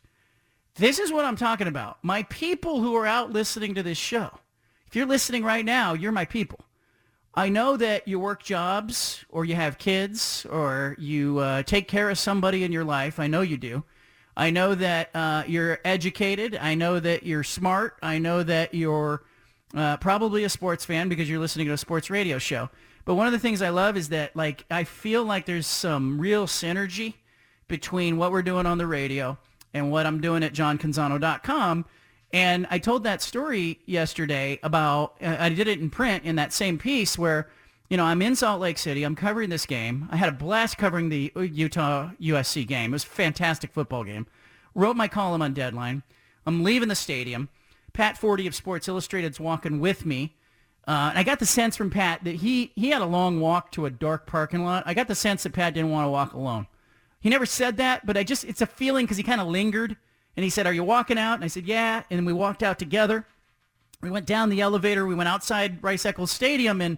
This 0.75 0.99
is 0.99 1.13
what 1.13 1.25
I'm 1.25 1.37
talking 1.37 1.67
about. 1.67 1.99
My 2.03 2.23
people 2.25 2.81
who 2.81 2.95
are 2.97 3.07
out 3.07 3.33
listening 3.33 3.75
to 3.75 3.83
this 3.83 3.99
show. 3.99 4.31
If 4.87 4.95
you're 4.95 5.07
listening 5.07 5.45
right 5.45 5.65
now, 5.65 5.95
you're 5.95 6.13
my 6.13 6.25
people. 6.25 6.61
I 7.35 7.49
know 7.49 7.77
that 7.77 8.09
you 8.09 8.19
work 8.19 8.43
jobs 8.43 9.25
or 9.29 9.45
you 9.45 9.55
have 9.55 9.79
kids 9.79 10.47
or 10.51 10.97
you 10.99 11.39
uh, 11.39 11.63
take 11.63 11.89
care 11.89 12.11
of 12.11 12.19
somebody 12.19 12.65
in 12.65 12.73
your 12.73 12.85
life. 12.85 13.19
I 13.19 13.27
know 13.27 13.43
you 13.43 13.57
do. 13.57 13.85
I 14.37 14.51
know 14.51 14.75
that 14.75 15.11
uh, 15.15 15.43
you're 15.47 15.79
educated. 15.85 16.57
I 16.61 16.75
know 16.75 17.01
that 17.01 17.25
you're 17.25 17.45
smart. 17.45 17.97
I 18.03 18.19
know 18.19 18.43
that 18.43 18.73
you're 18.73 19.25
uh, 19.75 19.97
probably 19.99 20.45
a 20.45 20.49
sports 20.49 20.85
fan 20.85 21.09
because 21.09 21.29
you're 21.29 21.41
listening 21.41 21.67
to 21.67 21.73
a 21.73 21.79
sports 21.79 22.09
radio 22.09 22.39
show. 22.39 22.71
But 23.09 23.15
one 23.15 23.27
of 23.27 23.33
the 23.33 23.39
things 23.39 23.63
I 23.63 23.71
love 23.71 23.97
is 23.97 24.11
that 24.11 24.37
like 24.37 24.67
I 24.71 24.85
feel 24.85 25.25
like 25.25 25.47
there's 25.47 25.67
some 25.67 26.21
real 26.21 26.47
synergy 26.47 27.15
between 27.67 28.19
what 28.19 28.31
we're 28.31 28.43
doing 28.43 28.67
on 28.67 28.77
the 28.77 28.87
radio 28.87 29.39
and 29.73 29.91
what 29.91 30.05
I'm 30.05 30.21
doing 30.21 30.43
at 30.43 30.53
johncanzano.com. 30.53 31.87
And 32.35 32.67
I 32.69 32.79
told 32.79 33.05
that 33.05 33.23
story 33.23 33.81
yesterday 33.87 34.61
about, 34.63 35.15
uh, 35.23 35.37
I 35.39 35.49
did 35.49 35.69
it 35.69 35.81
in 35.81 35.89
print 35.89 36.25
in 36.25 36.37
that 36.37 36.53
same 36.53 36.77
piece 36.77 37.17
where, 37.17 37.49
you 37.89 37.97
know, 37.97 38.05
I'm 38.05 38.21
in 38.21 38.37
Salt 38.37 38.61
Lake 38.61 38.77
City. 38.77 39.05
I'm 39.05 39.17
covering 39.17 39.49
this 39.49 39.65
game. 39.65 40.07
I 40.11 40.17
had 40.17 40.29
a 40.29 40.33
blast 40.33 40.77
covering 40.77 41.09
the 41.09 41.33
Utah 41.35 42.11
USC 42.21 42.67
game. 42.67 42.91
It 42.91 42.97
was 42.97 43.05
a 43.05 43.07
fantastic 43.07 43.73
football 43.73 44.05
game. 44.05 44.27
Wrote 44.75 44.97
my 44.97 45.09
column 45.09 45.41
on 45.41 45.55
Deadline. 45.55 46.03
I'm 46.45 46.63
leaving 46.63 46.91
the 46.91 46.95
stadium. 46.95 47.49
Pat 47.95 48.19
Forde 48.19 48.47
of 48.47 48.55
Sports 48.55 48.87
Illustrated's 48.87 49.41
walking 49.41 49.81
with 49.81 50.05
me. 50.05 50.35
Uh, 50.89 51.11
and 51.11 51.19
I 51.19 51.23
got 51.23 51.39
the 51.39 51.45
sense 51.45 51.77
from 51.77 51.91
Pat 51.91 52.25
that 52.25 52.37
he, 52.37 52.73
he 52.75 52.89
had 52.89 53.03
a 53.03 53.07
long 53.07 53.41
walk 53.41 53.71
to 53.73 53.85
a 53.85 53.91
dark 53.91 54.27
parking 54.27 54.65
lot. 54.65 54.85
I 54.87 54.95
got 54.95 55.07
the 55.07 55.15
sense 55.15 55.43
that 55.43 55.53
Pat 55.53 55.75
didn't 55.75 55.91
want 55.91 56.07
to 56.07 56.11
walk 56.11 56.33
alone. 56.33 56.67
He 57.21 57.29
never 57.29 57.45
said 57.45 57.77
that, 57.77 58.07
but 58.07 58.17
I 58.17 58.25
just, 58.25 58.45
it's 58.45 58.63
a 58.63 58.67
feeling 58.67 59.05
because 59.05 59.19
he 59.19 59.23
kind 59.23 59.41
of 59.41 59.49
lingered. 59.49 59.99
And 60.35 60.45
he 60.45 60.49
said, 60.49 60.67
are 60.67 60.73
you 60.73 60.83
walking 60.83 61.19
out? 61.19 61.35
And 61.35 61.45
I 61.45 61.49
said, 61.49 61.67
yeah. 61.67 62.05
And 62.11 62.25
we 62.25 62.33
walked 62.33 62.63
out 62.63 62.79
together. 62.79 63.27
We 64.01 64.09
went 64.09 64.25
down 64.25 64.49
the 64.49 64.63
elevator. 64.63 65.07
We 65.07 65.15
went 65.15 65.29
outside 65.29 65.83
Rice 65.83 66.07
Eccles 66.07 66.31
Stadium 66.31 66.81
and 66.81 66.97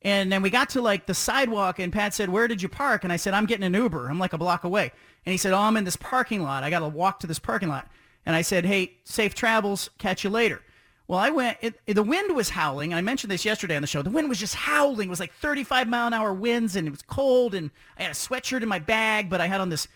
and 0.00 0.30
then 0.30 0.42
we 0.42 0.50
got 0.50 0.70
to 0.70 0.80
like 0.80 1.06
the 1.06 1.14
sidewalk 1.14 1.80
and 1.80 1.92
Pat 1.92 2.14
said, 2.14 2.30
where 2.30 2.46
did 2.46 2.62
you 2.62 2.68
park? 2.68 3.02
And 3.02 3.12
I 3.12 3.16
said, 3.16 3.34
I'm 3.34 3.46
getting 3.46 3.64
an 3.64 3.74
Uber. 3.74 4.08
I'm 4.08 4.20
like 4.20 4.32
a 4.32 4.38
block 4.38 4.62
away. 4.62 4.92
And 5.26 5.32
he 5.32 5.36
said, 5.36 5.52
oh, 5.52 5.58
I'm 5.58 5.76
in 5.76 5.82
this 5.82 5.96
parking 5.96 6.42
lot. 6.42 6.62
I 6.62 6.70
got 6.70 6.78
to 6.80 6.88
walk 6.88 7.18
to 7.20 7.26
this 7.26 7.40
parking 7.40 7.68
lot. 7.68 7.90
And 8.24 8.36
I 8.36 8.42
said, 8.42 8.64
hey, 8.64 8.92
safe 9.02 9.34
travels. 9.34 9.90
Catch 9.98 10.22
you 10.22 10.30
later. 10.30 10.62
Well, 11.08 11.18
I 11.18 11.30
went, 11.30 11.56
it, 11.62 11.80
it, 11.86 11.94
the 11.94 12.02
wind 12.02 12.36
was 12.36 12.50
howling. 12.50 12.92
I 12.92 13.00
mentioned 13.00 13.30
this 13.30 13.46
yesterday 13.46 13.74
on 13.74 13.82
the 13.82 13.88
show. 13.88 14.02
The 14.02 14.10
wind 14.10 14.28
was 14.28 14.38
just 14.38 14.54
howling. 14.54 15.08
It 15.08 15.10
was 15.10 15.20
like 15.20 15.32
35 15.32 15.88
mile 15.88 16.06
an 16.06 16.12
hour 16.12 16.34
winds 16.34 16.76
and 16.76 16.86
it 16.86 16.90
was 16.90 17.00
cold 17.00 17.54
and 17.54 17.70
I 17.98 18.02
had 18.02 18.10
a 18.10 18.14
sweatshirt 18.14 18.62
in 18.62 18.68
my 18.68 18.78
bag, 18.78 19.30
but 19.30 19.40
I 19.40 19.46
had 19.46 19.62
on 19.62 19.70
this 19.70 19.88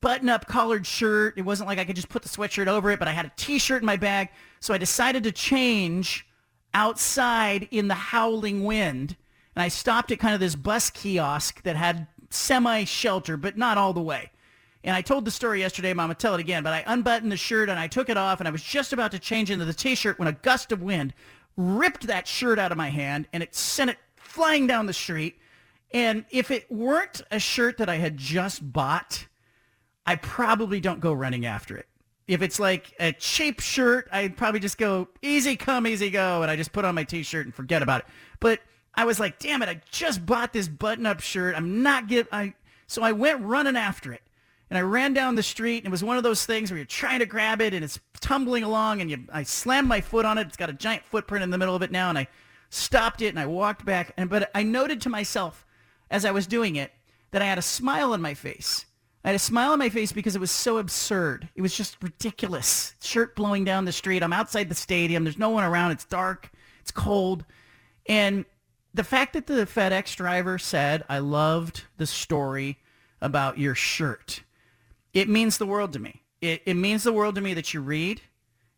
button 0.00 0.28
up 0.28 0.46
collared 0.46 0.86
shirt. 0.86 1.34
It 1.36 1.42
wasn't 1.42 1.68
like 1.68 1.80
I 1.80 1.84
could 1.84 1.96
just 1.96 2.08
put 2.08 2.22
the 2.22 2.28
sweatshirt 2.28 2.68
over 2.68 2.92
it, 2.92 3.00
but 3.00 3.08
I 3.08 3.12
had 3.12 3.26
a 3.26 3.32
t-shirt 3.36 3.82
in 3.82 3.86
my 3.86 3.96
bag. 3.96 4.28
So 4.60 4.72
I 4.72 4.78
decided 4.78 5.24
to 5.24 5.32
change 5.32 6.28
outside 6.74 7.66
in 7.72 7.88
the 7.88 7.94
howling 7.94 8.62
wind 8.62 9.16
and 9.56 9.62
I 9.64 9.68
stopped 9.68 10.12
at 10.12 10.20
kind 10.20 10.32
of 10.32 10.40
this 10.40 10.54
bus 10.54 10.90
kiosk 10.90 11.60
that 11.64 11.74
had 11.74 12.06
semi-shelter, 12.30 13.36
but 13.36 13.58
not 13.58 13.78
all 13.78 13.92
the 13.92 14.00
way. 14.00 14.30
And 14.84 14.96
I 14.96 15.02
told 15.02 15.24
the 15.24 15.30
story 15.30 15.60
yesterday, 15.60 15.92
but 15.92 16.02
I'm 16.02 16.08
going 16.08 16.16
to 16.16 16.20
tell 16.20 16.34
it 16.34 16.40
again. 16.40 16.62
But 16.62 16.72
I 16.72 16.84
unbuttoned 16.86 17.30
the 17.30 17.36
shirt 17.36 17.68
and 17.68 17.78
I 17.78 17.86
took 17.86 18.08
it 18.08 18.16
off 18.16 18.40
and 18.40 18.48
I 18.48 18.50
was 18.50 18.62
just 18.62 18.92
about 18.92 19.12
to 19.12 19.18
change 19.18 19.50
into 19.50 19.64
the 19.64 19.72
t-shirt 19.72 20.18
when 20.18 20.28
a 20.28 20.32
gust 20.32 20.72
of 20.72 20.82
wind 20.82 21.14
ripped 21.56 22.06
that 22.06 22.26
shirt 22.26 22.58
out 22.58 22.72
of 22.72 22.78
my 22.78 22.88
hand 22.88 23.28
and 23.32 23.42
it 23.42 23.54
sent 23.54 23.90
it 23.90 23.98
flying 24.16 24.66
down 24.66 24.86
the 24.86 24.92
street. 24.92 25.38
And 25.92 26.24
if 26.30 26.50
it 26.50 26.70
weren't 26.70 27.22
a 27.30 27.38
shirt 27.38 27.78
that 27.78 27.88
I 27.88 27.96
had 27.96 28.16
just 28.16 28.72
bought, 28.72 29.26
I 30.06 30.16
probably 30.16 30.80
don't 30.80 31.00
go 31.00 31.12
running 31.12 31.46
after 31.46 31.76
it. 31.76 31.86
If 32.26 32.40
it's 32.40 32.58
like 32.58 32.94
a 32.98 33.12
cheap 33.12 33.60
shirt, 33.60 34.08
I'd 34.10 34.36
probably 34.36 34.60
just 34.60 34.78
go 34.78 35.08
easy 35.20 35.54
come, 35.56 35.86
easy 35.86 36.08
go, 36.08 36.42
and 36.42 36.50
I 36.50 36.56
just 36.56 36.72
put 36.72 36.84
on 36.84 36.94
my 36.94 37.04
t-shirt 37.04 37.46
and 37.46 37.54
forget 37.54 37.82
about 37.82 38.00
it. 38.00 38.06
But 38.40 38.60
I 38.94 39.04
was 39.04 39.20
like, 39.20 39.38
damn 39.38 39.62
it, 39.62 39.68
I 39.68 39.80
just 39.90 40.24
bought 40.24 40.52
this 40.52 40.68
button-up 40.68 41.20
shirt. 41.20 41.54
I'm 41.56 41.82
not 41.82 42.08
get 42.08 42.28
I 42.32 42.54
so 42.86 43.02
I 43.02 43.12
went 43.12 43.42
running 43.42 43.76
after 43.76 44.12
it. 44.12 44.22
And 44.72 44.78
I 44.78 44.80
ran 44.80 45.12
down 45.12 45.34
the 45.34 45.42
street 45.42 45.84
and 45.84 45.88
it 45.88 45.90
was 45.90 46.02
one 46.02 46.16
of 46.16 46.22
those 46.22 46.46
things 46.46 46.70
where 46.70 46.78
you're 46.78 46.86
trying 46.86 47.18
to 47.18 47.26
grab 47.26 47.60
it 47.60 47.74
and 47.74 47.84
it's 47.84 48.00
tumbling 48.22 48.64
along 48.64 49.02
and 49.02 49.10
you 49.10 49.18
I 49.30 49.42
slammed 49.42 49.86
my 49.86 50.00
foot 50.00 50.24
on 50.24 50.38
it. 50.38 50.46
It's 50.46 50.56
got 50.56 50.70
a 50.70 50.72
giant 50.72 51.04
footprint 51.04 51.42
in 51.42 51.50
the 51.50 51.58
middle 51.58 51.76
of 51.76 51.82
it 51.82 51.90
now 51.90 52.08
and 52.08 52.16
I 52.16 52.26
stopped 52.70 53.20
it 53.20 53.28
and 53.28 53.38
I 53.38 53.44
walked 53.44 53.84
back 53.84 54.14
and 54.16 54.30
but 54.30 54.50
I 54.54 54.62
noted 54.62 55.02
to 55.02 55.10
myself 55.10 55.66
as 56.10 56.24
I 56.24 56.30
was 56.30 56.46
doing 56.46 56.76
it 56.76 56.90
that 57.32 57.42
I 57.42 57.44
had 57.44 57.58
a 57.58 57.62
smile 57.62 58.14
on 58.14 58.22
my 58.22 58.32
face. 58.32 58.86
I 59.22 59.28
had 59.28 59.36
a 59.36 59.38
smile 59.38 59.72
on 59.72 59.78
my 59.78 59.90
face 59.90 60.10
because 60.10 60.34
it 60.34 60.40
was 60.40 60.50
so 60.50 60.78
absurd. 60.78 61.50
It 61.54 61.60
was 61.60 61.76
just 61.76 62.02
ridiculous. 62.02 62.94
Shirt 63.02 63.36
blowing 63.36 63.64
down 63.64 63.84
the 63.84 63.92
street. 63.92 64.22
I'm 64.22 64.32
outside 64.32 64.70
the 64.70 64.74
stadium. 64.74 65.22
There's 65.22 65.36
no 65.36 65.50
one 65.50 65.64
around. 65.64 65.90
It's 65.90 66.06
dark. 66.06 66.50
It's 66.80 66.90
cold. 66.90 67.44
And 68.06 68.46
the 68.94 69.04
fact 69.04 69.34
that 69.34 69.46
the 69.46 69.66
FedEx 69.66 70.16
driver 70.16 70.56
said, 70.56 71.04
I 71.10 71.18
loved 71.18 71.84
the 71.98 72.06
story 72.06 72.78
about 73.20 73.58
your 73.58 73.74
shirt, 73.74 74.42
it 75.14 75.28
means 75.28 75.58
the 75.58 75.66
world 75.66 75.92
to 75.92 75.98
me. 75.98 76.22
It, 76.40 76.62
it 76.66 76.74
means 76.74 77.04
the 77.04 77.12
world 77.12 77.34
to 77.36 77.40
me 77.40 77.54
that 77.54 77.72
you 77.72 77.80
read. 77.80 78.22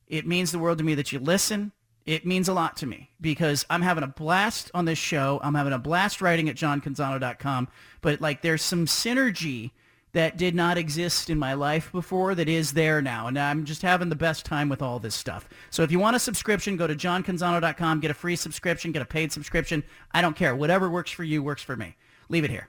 It 0.06 0.26
means 0.26 0.52
the 0.52 0.58
world 0.58 0.78
to 0.78 0.84
me 0.84 0.94
that 0.94 1.12
you 1.12 1.18
listen. 1.18 1.72
It 2.04 2.26
means 2.26 2.48
a 2.48 2.52
lot 2.52 2.76
to 2.78 2.86
me 2.86 3.10
because 3.20 3.64
I'm 3.70 3.80
having 3.80 4.04
a 4.04 4.08
blast 4.08 4.70
on 4.74 4.84
this 4.84 4.98
show. 4.98 5.40
I'm 5.42 5.54
having 5.54 5.72
a 5.72 5.78
blast 5.78 6.20
writing 6.20 6.50
at 6.50 6.56
johncanzano.com. 6.56 7.68
But 8.02 8.20
like 8.20 8.42
there's 8.42 8.62
some 8.62 8.84
synergy 8.84 9.70
that 10.12 10.36
did 10.36 10.54
not 10.54 10.78
exist 10.78 11.28
in 11.28 11.38
my 11.38 11.54
life 11.54 11.90
before 11.90 12.34
that 12.34 12.48
is 12.48 12.72
there 12.72 13.02
now. 13.02 13.26
And 13.26 13.38
I'm 13.38 13.64
just 13.64 13.82
having 13.82 14.10
the 14.10 14.16
best 14.16 14.44
time 14.46 14.68
with 14.68 14.80
all 14.80 14.98
this 14.98 15.14
stuff. 15.14 15.48
So 15.70 15.82
if 15.82 15.90
you 15.90 15.98
want 15.98 16.14
a 16.14 16.20
subscription, 16.20 16.76
go 16.76 16.86
to 16.86 16.94
johncanzano.com, 16.94 18.00
get 18.00 18.10
a 18.10 18.14
free 18.14 18.36
subscription, 18.36 18.92
get 18.92 19.02
a 19.02 19.06
paid 19.06 19.32
subscription. 19.32 19.82
I 20.12 20.22
don't 20.22 20.36
care. 20.36 20.54
Whatever 20.54 20.88
works 20.90 21.10
for 21.10 21.24
you 21.24 21.42
works 21.42 21.62
for 21.62 21.74
me. 21.74 21.96
Leave 22.28 22.44
it 22.44 22.50
here. 22.50 22.68